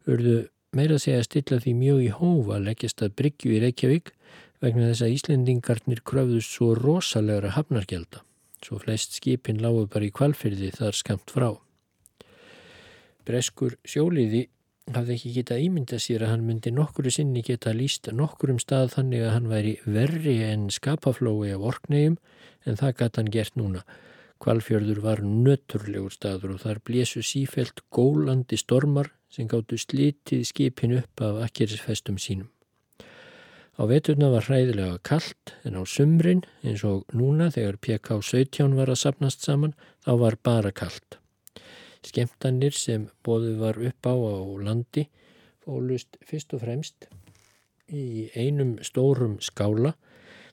[0.05, 4.13] urðu meira segja að stilla því mjög í hófa leggjast að bryggju í Reykjavík
[4.61, 8.21] vegna þess að Íslendingarnir kröfðust svo rosalegra hafnargelda.
[8.65, 11.51] Svo flest skipin lágu bara í kvalfyrði þar skamt frá.
[13.25, 14.49] Breskur sjóliði
[14.91, 19.25] hafði ekki getað ímynda sér að hann myndi nokkuru sinni geta líst nokkurum stað þannig
[19.25, 22.17] að hann væri verri en skapaflói af orknegjum
[22.67, 23.85] en það gæti hann gert núna.
[24.41, 31.23] Kvalfjörður var nöturlegur staður og þar blésu sífelt gólandi stormar sem gáttu slitið skipin upp
[31.27, 32.49] af akkerisfestum sínum.
[33.79, 39.03] Á veturna var hræðilega kallt en á sumrin eins og núna þegar PK17 var að
[39.05, 41.21] sapnast saman þá var bara kallt.
[42.03, 45.07] Skemtanir sem bóðu var upp á á landi
[45.63, 47.09] fólust fyrst og fremst
[47.89, 49.95] í einum stórum skála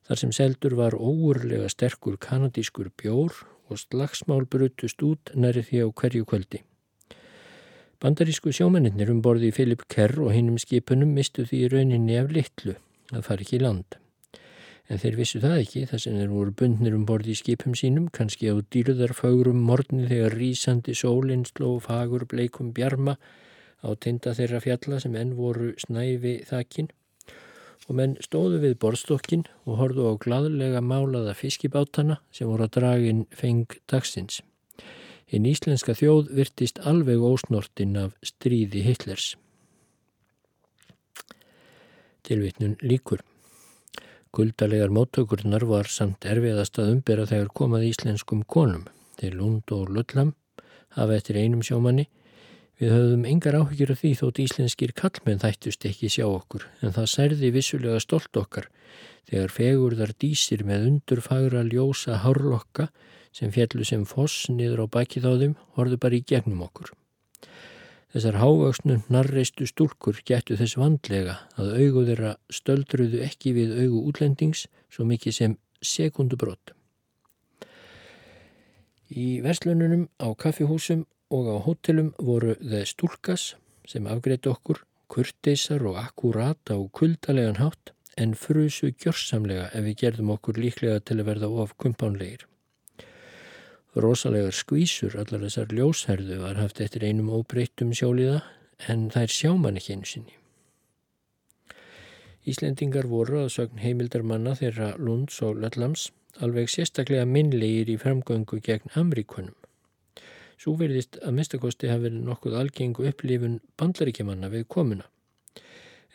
[0.08, 3.34] þar sem seldur var óurlega sterkur kanadískur bjór
[3.68, 6.64] og slagsmál brutust út næri því á hverju kvöldi.
[8.00, 12.78] Bandarísku sjómennir um borði Filip Kerr og hinnum skipunum mistu því rauninni af litlu
[13.14, 13.98] að fara ekki í land
[14.88, 18.08] en þeir vissu það ekki þar sem þeir voru bundnir um borði í skipum sínum,
[18.14, 23.18] kannski á dýrðarfagrum morni þegar rýsandi sólinn sló fagur bleikum bjarma
[23.84, 26.90] á tinda þeirra fjalla sem enn voru snæfi þakin
[27.88, 33.26] og menn stóðu við borðstokkin og horðu á gladlega málaða fiskibátana sem voru að dragin
[33.32, 34.42] feng dagsins.
[35.28, 39.36] Hinn íslenska þjóð virtist alveg ósnortinn af stríði Hitlers.
[42.28, 43.22] Tilvittnun líkur.
[44.36, 48.84] Kuldalegar móttökurnar var samt erfiðast að umbera þegar komað íslenskum konum.
[49.16, 50.34] Þeir Lund og Lullam
[50.98, 52.10] hafa eftir einum sjómanni.
[52.78, 57.10] Við höfðum engar áhyggjur af því þótt íslenskir kallmenn þættust ekki sjá okkur en það
[57.14, 58.68] særði vissulega stolt okkar
[59.32, 62.92] þegar fegurðar dísir með undurfagra ljósa hárlokka
[63.34, 66.92] sem fjallu sem foss niður á baki þáðum horðu bara í gegnum okkur.
[68.16, 74.64] Þessar hávöksnu narreistu stúlkur getur þess vandlega að augu þeirra stöldruðu ekki við augu útlendings
[74.88, 76.72] svo mikið sem sekundubrott.
[79.12, 83.54] Í verslununum á kaffihúsum og á hótelum voru þeir stúlkas
[83.88, 90.34] sem afgreitt okkur, kurteisar og akkurat á kuldalegan hátt en frusu gjörsamlega ef við gerðum
[90.36, 92.48] okkur líklega til að verða of kumpánleir
[94.04, 98.42] rosalegar skvísur, allar þessar ljósherðu var haft eftir einum óbreyttum sjóliða
[98.92, 100.36] en þær sjá mann ekki einu sinni.
[102.48, 106.10] Íslendingar voru að sögn heimildarmanna þeirra Lunds og Lallams
[106.44, 109.56] alveg sérstaklega minnlegir í framgöngu gegn Amríkunum.
[110.58, 115.10] Svo verðist að mestakosti hafi verið nokkuð algengu upplifun bandlaríkjamanna við komuna.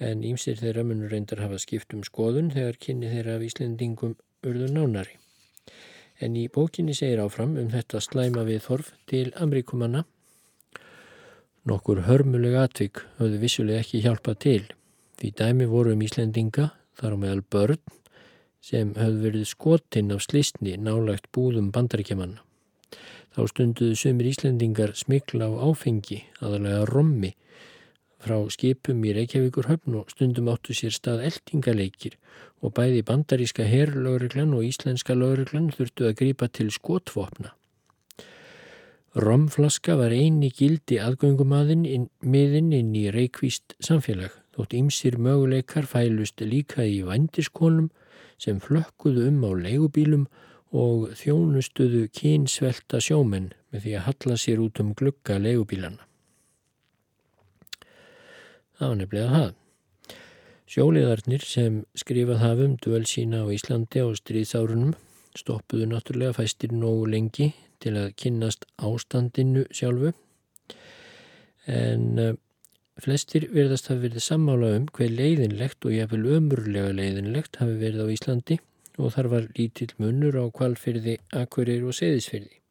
[0.01, 4.73] En ímsir þeirra munur reyndar hafa skipt um skoðun þegar kynni þeirra af Íslendingum urður
[4.75, 5.22] nánari
[6.21, 10.05] en í bókinni segir áfram um þetta slæma við þorf til Amríkumanna.
[11.69, 14.63] Nokkur hörmuleg atvik höfðu vissulega ekki hjálpað til
[15.21, 17.83] því dæmi voru um Íslendinga þar á meðal börn
[18.63, 22.43] sem höfðu verið skotinn af slistni nálagt búðum bandaríkjamanna.
[23.33, 27.33] Þá stunduðu sömur Íslendingar smikla á áfengi, aðalega rommi,
[28.23, 32.19] frá skipum í Reykjavíkur höfn og stundum áttu sér stað eldingaleikir
[32.63, 37.53] og bæði bandaríska herrlauruglan og íslenska lauruglan þurftu að grípa til skotvopna.
[39.13, 46.41] Romflaska var eini gildi aðgöngumadinn inn, miðinn inn í reikvíst samfélag, þótt ymsir möguleikar fælust
[46.41, 47.91] líka í vandiskonum
[48.41, 50.25] sem flökkuðu um á leigubílum
[50.73, 56.07] og þjónustuðu kynsvelta sjómenn með því að halla sér út um glugga leigubílana.
[58.79, 59.51] Það var nefnilega það.
[60.73, 64.95] Sjóliðarnir sem skrifað hafum duvel sína á Íslandi á stríðsárunum
[65.37, 67.51] stoppuðu náttúrulega fæstir nógu lengi
[67.85, 70.15] til að kynnast ástandinu sjálfu
[71.69, 72.33] en uh,
[73.05, 78.15] flestir verðast hafi verið sammála um hver leiðinlegt og jáfnvel ömurlega leiðinlegt hafi verið á
[78.17, 78.61] Íslandi
[78.97, 82.63] og þar var lítill munur á kvalfyrði, akkurir og seðisfyrði.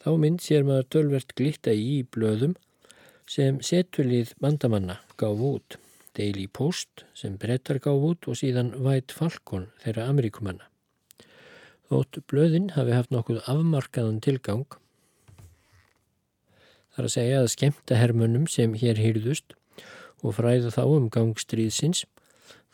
[0.00, 2.56] Þá mynd sér maður tölvert glitta í blöðum
[3.28, 5.76] sem setulíð bandamanna gáf út,
[6.16, 10.66] Daily Post sem brettar gáf út og síðan White Falcon þeirra Ameríkumanna.
[11.90, 14.66] Þótt blöðin hafi haft nokkuð afmarkaðan tilgang
[16.96, 19.54] þar að segja að skemta hermunum sem hér hýrðust
[20.24, 22.06] og fræða þá um gangstríðsins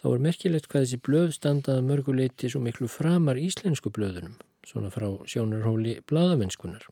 [0.01, 5.09] þá er merkilegt hvað þessi blöð standaða mörguleiti svo miklu framar íslensku blöðunum svona frá
[5.27, 6.87] sjónarhóli bladamennskunar.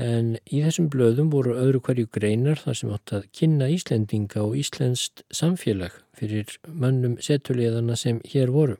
[0.00, 4.56] En í þessum blöðum voru öðru hverju greinar þar sem átt að kynna Íslendinga og
[4.56, 8.78] Íslenskt samfélag fyrir mannum setulegðana sem hér voru.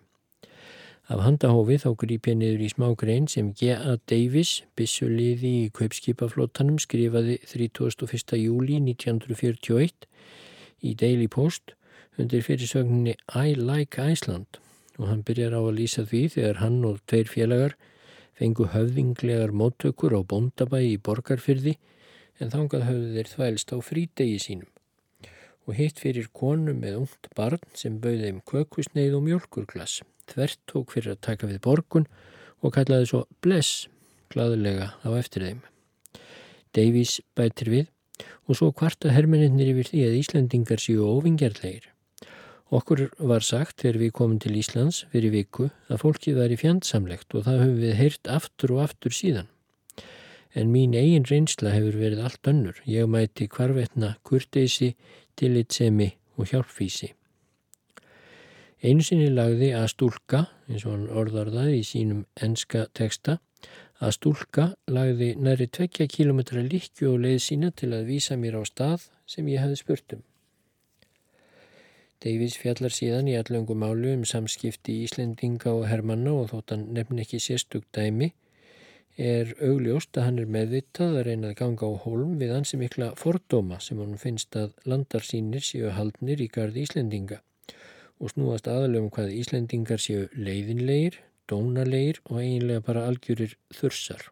[1.12, 3.98] Af handahófi þá grýp ég niður í smágrein sem G.A.
[4.09, 8.38] Davis, bissuliði í kaupskipaflótanum, skrifaði 31.
[8.38, 10.07] júli 1941
[10.81, 11.75] í Daily Post
[12.16, 14.62] undir fyrirsögninni I like Iceland
[14.96, 17.77] og hann byrjar á að lýsa því þegar hann og tveir félagar
[18.38, 21.77] fengu höfðinglegar móttökur á bóndabæi í borgarfyrði
[22.40, 24.71] en þangað höfðu þeir þvælst á frídegi sínum
[25.66, 30.95] og hitt fyrir konu með ungt barn sem bauði um kökusneið og mjölkurglass þvert tók
[30.95, 32.09] fyrir að taka við borgun
[32.62, 33.87] og kallaði svo bless
[34.33, 35.62] gladulega á eftir þeim.
[36.73, 37.90] Davies bætir við
[38.49, 41.91] og svo kvarta hermeninnir yfir því að Íslandingar séu ofingerðleir.
[42.72, 47.44] Okkur var sagt þegar við komum til Íslands fyrir viku að fólkið væri fjandsamlegt og
[47.44, 49.50] það höfum við heyrt aftur og aftur síðan.
[50.56, 52.80] En mín eigin reynsla hefur verið allt önnur.
[52.88, 54.94] Ég mæti hvarvetna kurteysi,
[55.37, 57.12] tillitsemi og hjálpfísi.
[58.82, 63.37] Einu sinni lagði að stúlka, eins og hann orðar það í sínum enska teksta,
[64.00, 68.62] að stúlka lagði næri tvekja kílometra líkju og leið sína til að vísa mér á
[68.64, 70.24] stað sem ég hefði spurt um.
[72.22, 77.18] Davies fjallar síðan í allöngu málu um samskipti Íslendinga og Hermanna og þótt hann nefn
[77.18, 78.28] ekki sérstug dæmi,
[79.18, 83.08] er augljóst að hann er meðvitað að reyna að ganga á hólm við ansi mikla
[83.18, 87.40] fordóma sem hann finnst að landarsýnir séu haldnir í gardi Íslendinga
[88.22, 91.18] og snúast aðalegum hvað Íslendingar séu leiðinleir,
[91.50, 94.30] dónalegir og eiginlega bara algjörir þursar.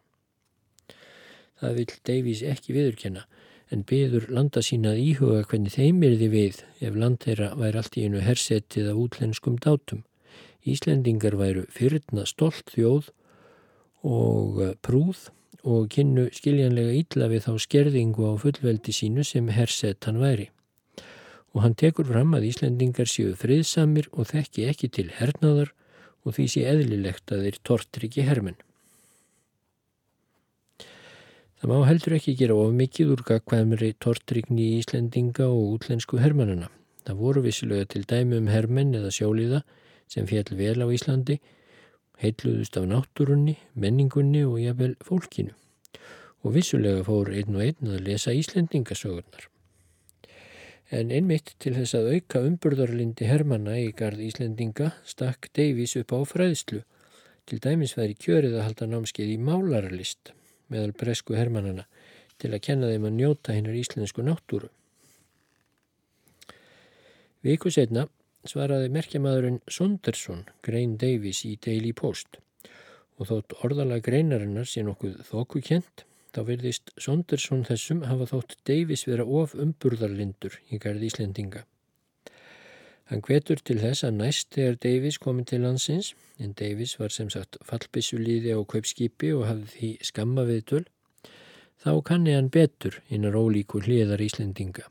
[1.59, 3.27] Það vil Davies ekki viðurkenna
[3.71, 7.81] en byður landa sína að íhuga hvernig þeim er þið við ef land þeirra væri
[7.81, 10.05] allt í einu hersetið af útlenskum dátum.
[10.67, 13.11] Íslendingar væru fyrirna stolt þjóð
[14.05, 15.29] og eh, prúð
[15.61, 20.49] og kynnu skiljanlega ítla við þá skerðingu á fullveldi sínu sem hersett hann væri
[21.51, 25.73] og hann tekur fram að Íslendingar séu friðsamir og þekki ekki til hernaðar
[26.23, 28.57] og því sé eðlilegt að þeir tortir ekki hermen.
[31.61, 36.71] Það má heldur ekki gera of mikið úr gagkvæmri tortrygni í Íslendinga og útlensku hermannana.
[37.05, 39.59] Það voru vissilega til dæmi um hermenn eða sjóliða
[40.09, 41.37] sem fjall vel á Íslandi,
[42.17, 45.53] heitluðust af náttúrunni, menningunni og jafnvel fólkinu.
[46.41, 49.45] Og vissulega fór einn og einn að lesa Íslendingasögurnar
[50.91, 56.19] en einmitt til þess að auka umburðarlindi Hermanna í gard Íslendinga stakk Davies upp á
[56.27, 56.81] fræðslu.
[57.45, 60.33] Til dæmis væri kjörið að halda námskeið í málarlist
[60.71, 61.85] meðal bresku Hermannana
[62.41, 64.71] til að kenna þeim að njóta hennar íslensku náttúru.
[67.45, 68.07] Viku setna
[68.47, 72.39] svaraði merkjamadurinn Sondersson grein Davies í Daily Post
[73.21, 79.25] og þótt orðalega greinarinnar sé nokkuð þókukent Þá verðist Sondersson þessum hafa þótt Davies vera
[79.39, 81.65] of umburðarlindur í gardi Íslendinga.
[83.11, 87.27] Hann hvetur til þess að næst þegar Davies komin til landsins, en Davies var sem
[87.29, 90.85] sagt fallbissulíði á kaupskipi og hafði því skamma viðtöl,
[91.83, 94.85] þá kanni hann betur innar ólíku hliðar Íslendinga.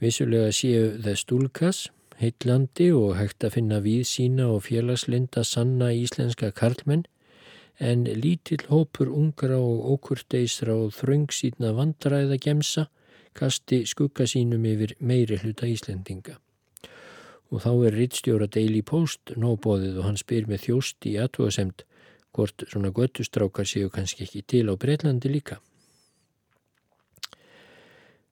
[0.00, 1.82] Vissulega séu það stúlkas,
[2.16, 7.04] heitlandi og hægt að finna við sína og félagslinda sanna íslenska karlmenn
[7.76, 12.88] en lítill hópur ungra og ókurteisra og þröngsýtna vandræða gemsa
[13.36, 16.40] kasti skugga sínum yfir meiri hluta Íslendinga.
[17.54, 21.84] Og þá er rittstjóra Daily Post nóbóðið og hann spyr með þjóst í aðtúasemt
[22.36, 25.60] hvort svona göttustrákar séu kannski ekki til á Breitlandi líka.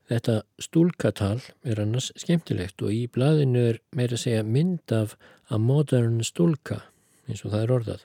[0.04, 5.14] Þetta stúlkatal er annars skemmtilegt og í blaðinu er meira að segja mynd af
[5.48, 6.82] a modern stúlka
[7.24, 8.02] eins og það er orðað.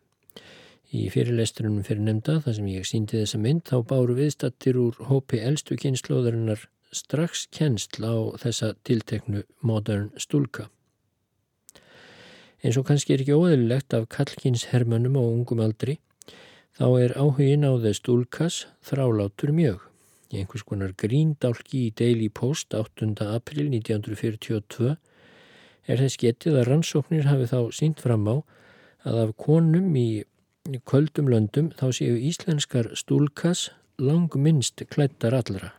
[0.95, 5.41] Í fyrirlestrunum fyrir nefnda þar sem ég síndi þessa mynd þá báru viðstattir úr hópi
[5.43, 6.63] eldstu kynnslóðarinnar
[6.95, 10.69] strax kennsl á þessa tilteknu modern stúlka.
[12.59, 15.99] Eins og kannski er ekki óðurlegt af kallkynns hermönum og ungum aldri
[16.75, 19.85] þá er áhugin á þess stúlkas þrálátur mjög
[20.29, 23.15] í einhvers konar gríndálki í Daily Post 8.
[23.25, 24.91] april 1942
[25.89, 28.35] er þess getið að rannsóknir hafi þá sínt fram á
[29.07, 30.23] að af konum í
[30.85, 35.73] köldum löndum þá séu íslenskar stúlkas langminnst klættar allra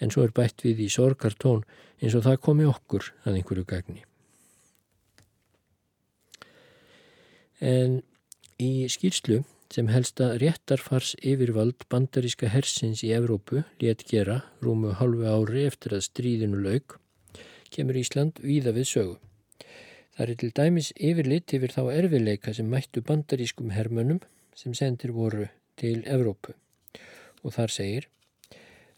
[0.00, 1.64] en svo er bætt við í sorgartón
[2.00, 4.04] eins og það komi okkur að einhverju gagni.
[7.60, 8.02] En
[8.60, 9.42] í skýrslu
[9.72, 16.04] sem helsta réttarfars yfirvald bandaríska hersins í Evrópu létt gera rúmu halvu ári eftir að
[16.06, 16.98] stríðinu laug,
[17.72, 19.16] kemur Ísland víða við sögu.
[20.16, 24.20] Það er til dæmis yfirlit yfir þá erfileika sem mættu bandarískum hermönum
[24.54, 26.54] sem sendir voru til Evrópu.
[27.44, 28.06] Og þar segir,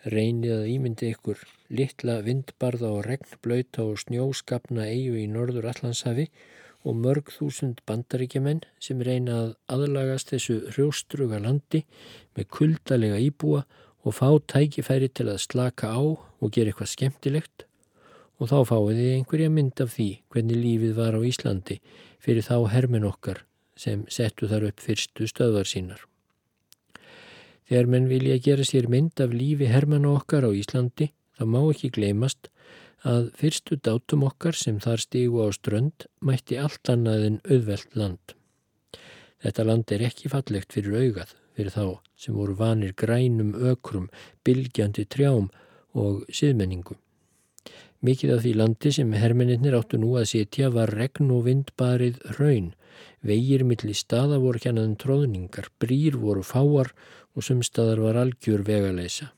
[0.02, 1.40] reynið að ímyndi ykkur
[1.70, 9.01] litla vindbarða og regnblöyta og snjóskapna eigu í norður Allandshafi og mörg þúsund bandaríkjaman sem
[9.03, 11.85] reyna að aðlagast þessu hrjóstruga landi
[12.37, 13.64] með kuldalega íbúa
[14.07, 17.66] og fá tækifæri til að slaka á og gera eitthvað skemmtilegt
[18.39, 21.79] og þá fáið þið einhverja mynd af því hvernig lífið var á Íslandi
[22.22, 23.43] fyrir þá hermin okkar
[23.79, 26.01] sem settu þar upp fyrstu stöðvar sínar.
[27.68, 31.91] Þegar menn vilja gera sér mynd af lífi hermana okkar á Íslandi þá má ekki
[31.95, 32.49] gleymast
[33.07, 38.34] að fyrstu dátum okkar sem þar stígu á strönd mætti allt annað en auðvelt land.
[39.38, 44.09] Þetta land er ekki fallegt fyrir augað, fyrir þá sem voru vanir grænum ökrum,
[44.42, 45.46] bylgjandi trjám
[45.94, 46.99] og siðmenningu.
[48.03, 52.72] Mikið af því landi sem hermeninnir áttu nú að setja var regn og vindbarið raun,
[53.22, 56.92] vegir millir staða voru kjannaðin tróðningar, brýr voru fáar
[57.34, 59.32] og sumstaðar var algjör vegaleysa.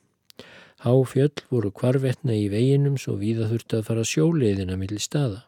[0.80, 5.42] Háfjöll voru kvarvetna í veginum svo víða þurfti að fara sjóleiðina millir staða.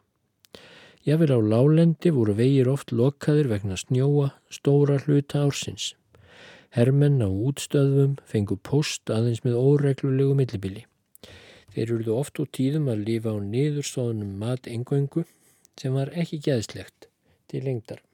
[1.07, 5.95] Jáfnvel á lálendi voru vegir oft lokaðir vegna snjóa stóra hluta ársins.
[6.77, 10.85] Hermenn á útstöðum fengu post aðeins með óreglulegu millibili.
[11.73, 15.25] Þeir eruðu oft úr tíðum að lifa á niðurstóðunum mat engöngu
[15.81, 17.09] sem var ekki gæðslegt
[17.49, 18.05] til lengdar.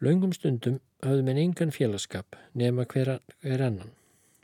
[0.00, 3.92] Laungum stundum hafðu menn engan félagskap nema hver, hver annan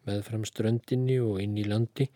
[0.06, 2.08] með fram ströndinni og inn í landi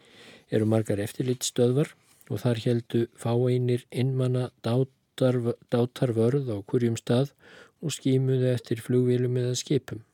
[0.51, 1.95] eru margar eftirlitstöðvar
[2.31, 7.35] og þar heldu fáeinir innmanna dátar, dátar vörð á kurjum stað
[7.81, 10.05] og skímuðu eftir flugvílum eða skipum.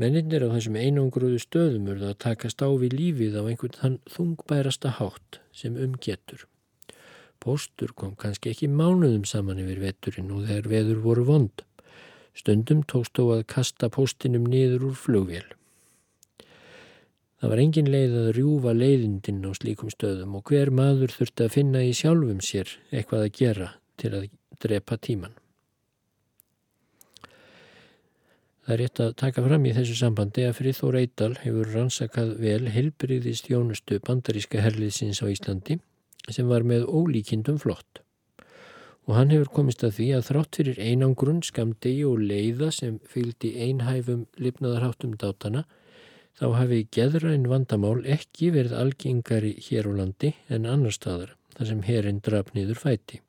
[0.00, 4.96] Menninir á þessum einangruðu stöðum urðu að takast á við lífið á einhvern þann þungbærasta
[4.98, 6.46] hátt sem umgetur.
[7.42, 11.64] Póstur kom kannski ekki mánuðum saman yfir veturinn og þegar veður voru vond.
[12.38, 15.48] Stundum tókst þó að kasta póstinum niður úr flugvél.
[17.42, 21.54] Það var engin leið að rjúfa leiðindinn á slíkum stöðum og hver maður þurfti að
[21.56, 24.28] finna í sjálfum sér eitthvað að gera til að
[24.62, 25.34] drepa tíman.
[28.62, 32.70] Það er rétt að taka fram í þessu sambandi að Frithór Eidal hefur rannsakað vel
[32.70, 35.80] helbriðist jónustu bandaríska herliðsins á Íslandi
[36.30, 38.04] sem var með ólíkindum flott.
[39.10, 43.56] Og hann hefur komist að því að þrátt fyrir einangrun, skamdegi og leiða sem fylgdi
[43.66, 45.66] einhæfum lifnaðarháttum dátana
[46.38, 51.84] þá hafi geðræn vandamál ekki verið algengari hér á landi en annar staðar þar sem
[51.86, 53.20] herinn draf niður fæti.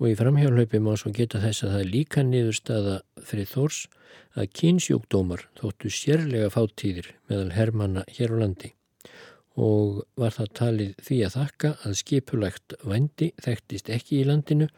[0.00, 3.80] Og í framhjálflaupi má svo geta þess að það er líka niður staða fyrir þórs
[4.40, 8.72] að kynsjúkdómar þóttu sérlega fáttíðir meðal hermanna hér á landi
[9.60, 14.68] og var það talið því að þakka að skipulagt vændi þekktist ekki í landinu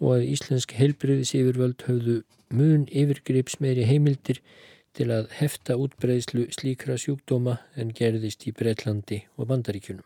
[0.00, 2.22] og að íslensk heilbriðis yfirvöld höfðu
[2.52, 4.40] mun yfirgrips meiri heimildir
[4.96, 10.04] til að hefta útbreyðslu slíkra sjúkdóma en gerðist í Breitlandi og Bandaríkunum.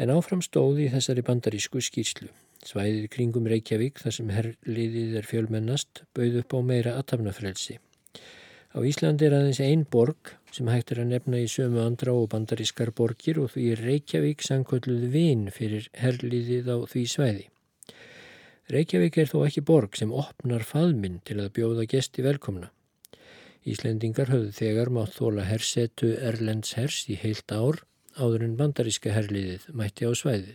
[0.00, 2.30] En áfram stóði þessari bandarísku skýrslu.
[2.62, 7.78] Svæðið kringum Reykjavík þar sem herrliðið er fjölmennast bauð upp á meira aðtafnafrelsi.
[8.72, 12.30] Á Íslandi er aðeins einn borg sem hægt er að nefna í sömu andra og
[12.32, 17.51] bandarískar borgir og því er Reykjavík sangkvölduð vinn fyrir herrliðið á því svæði.
[18.70, 22.68] Reykjavík er þó ekki borg sem opnar faðminn til að bjóða gesti velkomna.
[23.66, 27.80] Íslendingar höfðu þegar mátt þóla hersetu Erlends hers í heilt ár
[28.14, 30.54] áður en bandaríska herliðið mætti á svæðið.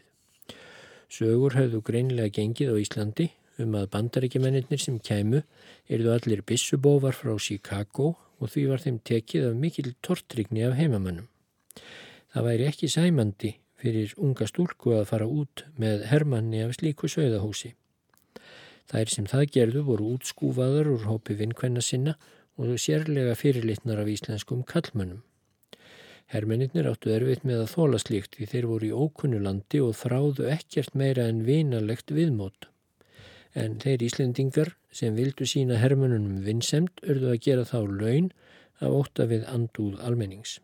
[1.12, 3.28] Sögur höfðu greinlega gengið á Íslandi
[3.60, 5.41] um að bandaríkjamennir sem kæmu
[5.91, 11.28] erðu allir bissubóvar frá Chicago og því var þeim tekið af mikil tortrygni af heimamannum.
[12.32, 17.74] Það væri ekki sæmandi fyrir unga stúlku að fara út með hermanni af slíku sögðahúsi.
[18.88, 22.16] Þær sem það gerðu voru útskúfaður úr hópi vinkvenna sinna
[22.58, 25.24] og sérlega fyrirlitnar af íslenskum kallmönnum.
[26.28, 30.96] Hermennir áttu erfitt með að þóla slíkt því þeir voru í ókunnulandi og þráðu ekkert
[31.00, 32.68] meira en vinalegt viðmót.
[33.56, 38.30] En þeir Íslendingar sem vildu sína hermennunum vinsemt örðu að gera þá laun
[38.84, 40.60] af óta við andúð almennings.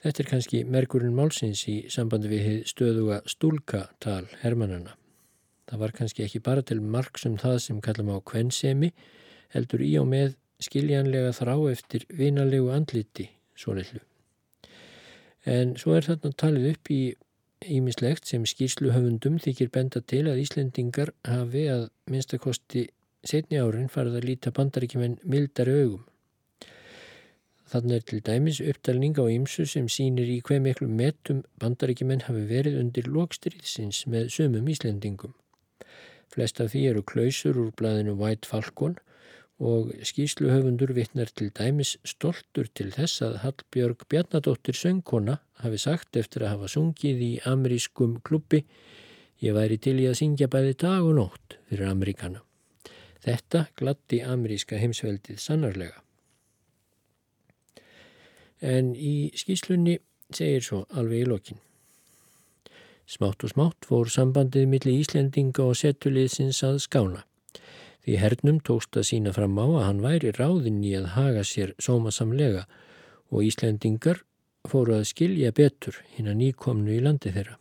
[0.00, 4.99] Þetta er kannski merkurinn málsins í sambandi við stöðuga stúlkatal hermannana.
[5.70, 8.90] Það var kannski ekki bara til margsum það sem kallum á kvensemi,
[9.54, 14.02] heldur í og með skiljanlega þrá eftir vinalegu andliti svo litlu.
[15.46, 17.00] En svo er þarna talið upp í
[17.60, 22.86] ímislegt sem skýrsluhöfundum þykir benda til að Íslendingar hafi að minnstakosti
[23.24, 26.06] setni árin farið að líta bandaríkjumenn mildari augum.
[27.70, 32.42] Þannig er til dæmis upptalning á ýmsu sem sínir í hver miklu metum bandaríkjumenn hafi
[32.48, 35.36] verið undir lokstriðsins með sömum Íslendingum.
[36.30, 38.96] Flest af því eru klausur úr blæðinu White Falcon
[39.60, 46.46] og skýsluhöfundur vittnar til dæmis stoltur til þess að Hallbjörg Bjarnadóttir söngkona hafi sagt eftir
[46.46, 48.62] að hafa sungið í amerískum klubbi
[49.44, 52.40] ég væri til í að syngja bæði dag og nótt fyrir Ameríkana.
[53.20, 56.00] Þetta glatti ameríska heimsveldið sannarlega.
[58.60, 59.98] En í skýslunni
[60.32, 61.60] segir svo alveg í lokin.
[63.10, 67.24] Smátt og smátt fór sambandið millir Íslendinga og setuliðsins að skána.
[68.04, 71.72] Því hernum tókst að sína fram á að hann væri ráðinn í að haga sér
[71.82, 72.68] sómasamlega
[73.34, 74.20] og Íslendingar
[74.70, 77.56] fóru að skilja betur hinn að nýkomnu í landi þeirra.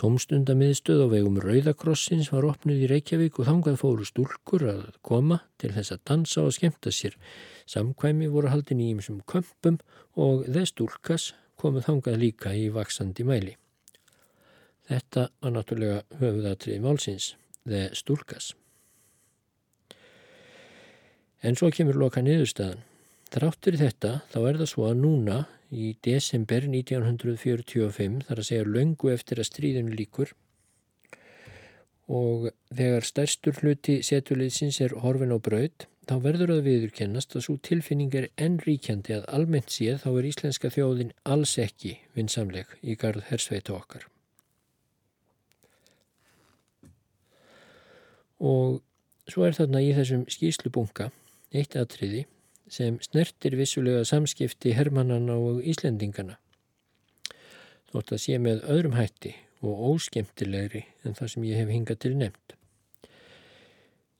[0.00, 5.74] Tómstundamiðstöð á vegum Rauðakrossins var opnuð í Reykjavík og þangað fóru stúlkur að koma til
[5.76, 7.18] þess að dansa og skemta sér.
[7.68, 9.76] Samkvæmi voru haldin í ýmsum kömpum
[10.16, 11.28] og þess stúlkas
[11.60, 13.54] komuð þangað líka í vaksandi mæli.
[14.90, 17.30] Þetta var náttúrulega höfuðatrið málsins,
[17.64, 18.52] þeir stúlkas.
[21.44, 22.84] En svo kemur loka niðurstaðan.
[23.34, 25.38] Þráttur í þetta þá er það svo að núna
[25.74, 30.32] í desember 1945 þar að segja löngu eftir að stríðinu líkur
[32.14, 37.58] og þegar stærstur hluti setjuliðsins er horfin á braud þá verður að viðurkennast að svo
[37.64, 42.98] tilfinning er enn ríkjandi að almennt séð þá er íslenska þjóðin alls ekki vinsamleg í
[43.00, 44.04] garð hersveita okkar.
[48.40, 48.80] Og
[49.30, 51.10] svo er þarna í þessum skýslubunga
[51.54, 52.24] eitt atriði
[52.70, 56.38] sem snertir vissulega samskipti hermannana og Íslendingana.
[57.92, 62.14] Þótt að sé með öðrum hætti og óskemtilegri en það sem ég hef hingað til
[62.18, 62.56] nefnt.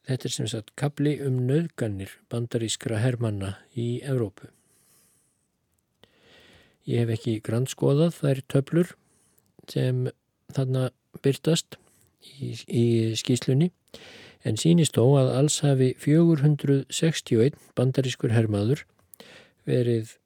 [0.04, 4.50] Þetta er sem sagt kapli um nöðganir bandarískra hermanna í Evrópu.
[6.84, 8.92] Ég hef ekki grannskoðað þær töflur
[9.72, 10.04] sem
[10.52, 10.90] þarna
[11.24, 11.78] byrtast
[12.40, 12.84] í, í
[13.18, 13.70] skýslunni
[14.44, 18.84] en sínist þó að alls hafi 461 bandarískur hermaður
[19.68, 20.16] verið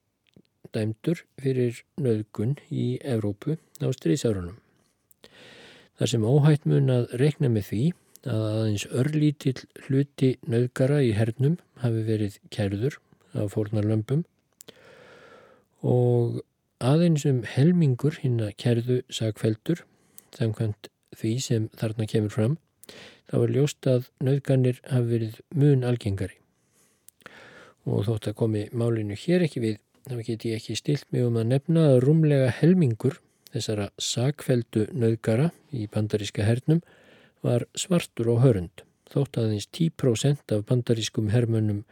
[0.75, 4.59] dæmdur fyrir nöðgun í Evrópu á stríðsárunum.
[5.99, 7.85] Þar sem óhætt mun að reikna með því
[8.29, 12.99] að aðeins örlítill hluti nöðgara í hernum hafi verið kærður
[13.39, 14.25] af fórnarlömpum
[15.87, 16.41] og
[16.83, 19.85] aðeins um helmingur hinn að kærðu sagfeldur
[20.37, 22.57] samkvæmt því sem þarna kemur fram
[23.29, 26.39] þá er ljóst að nöðganir hafi verið mun algengari.
[27.89, 31.37] Og þótt að komi málinu hér ekki við, þá get ég ekki stilt mig um
[31.41, 33.19] að nefna að rúmlega helmingur
[33.53, 36.83] þessara sakveldu nöðgara í bandaríska hernum
[37.45, 38.85] var svartur og hörund.
[39.09, 41.85] Þótt að eins 10% af bandarískum hermönnum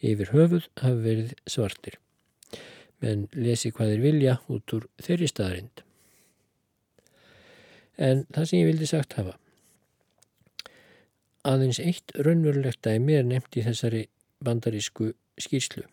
[0.00, 1.96] yfir höfuð hafi verið svartir.
[3.00, 5.84] Men lesi hvað þeir vilja út úr þeirri staðarind.
[8.00, 9.36] En það sem ég vildi sagt hafa
[11.40, 14.02] Aðeins eitt raunverulegt dæmi er nefnt í þessari
[14.44, 15.86] bandarísku skýrslu.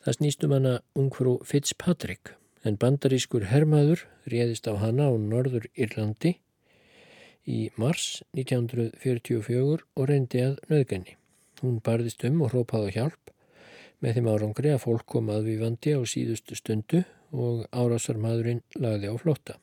[0.00, 6.36] Það snýstum hana ungfrú Fitzpatrick en bandarískur hermaður réðist á hana á Norður Írlandi
[7.50, 11.16] í mars 1944 og reyndi að nöðgenni.
[11.60, 13.34] Hún barðist um og hrópaði hjálp
[14.00, 17.02] með þeim árangri að fólk kom aðvífandi á síðustu stundu
[17.34, 19.58] og árásarmadurinn lagði á flotta.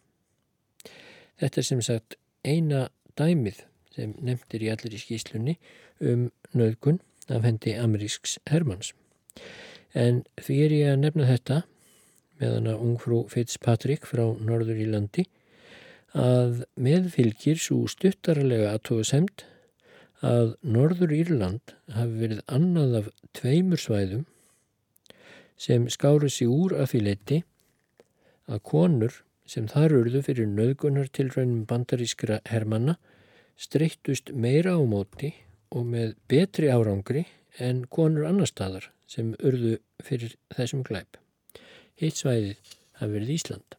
[1.37, 2.87] Þetta er sem sagt eina
[3.19, 3.63] dæmið
[3.95, 5.57] sem nefndir í allir í skýslunni
[6.01, 6.99] um nöðgun
[7.33, 8.93] af hendi amerísks Hermanns.
[9.93, 11.63] En því er ég að nefna þetta
[12.41, 15.25] með hana ungfrú Fitzpatrick frá Norður Írlandi
[16.17, 19.45] að meðfylgir svo stuttarlega aðtóðasemt
[20.25, 24.25] að Norður Írland hafi verið annað af tveimur svæðum
[25.57, 27.39] sem skáru sig úr að því leiti
[28.47, 32.97] að konur sem þar urðu fyrir nöðgunar til raunum bandarískra hermanna
[33.57, 35.31] streyttust meira á móti
[35.73, 37.25] og með betri árangri
[37.63, 41.17] en konur annar staðar sem urðu fyrir þessum glæp.
[41.97, 43.77] Hitt svæðið hafi verið Ísland.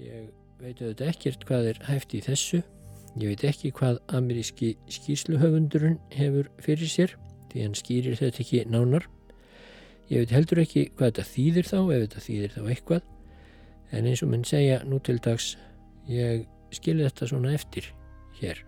[0.00, 2.62] Ég veit auðvitað ekkert hvað er hæft í þessu.
[3.16, 7.16] Ég veit ekki hvað ameríski skýrsluhöfundurinn hefur fyrir sér
[7.50, 9.06] því hann skýrir þetta ekki nánar.
[10.08, 13.12] Ég veit heldur ekki hvað þetta þýðir þá ef þetta þýðir þá eitthvað
[13.92, 15.54] en eins og minn segja nú til dags
[16.10, 17.92] ég skilja þetta svona eftir
[18.40, 18.62] hér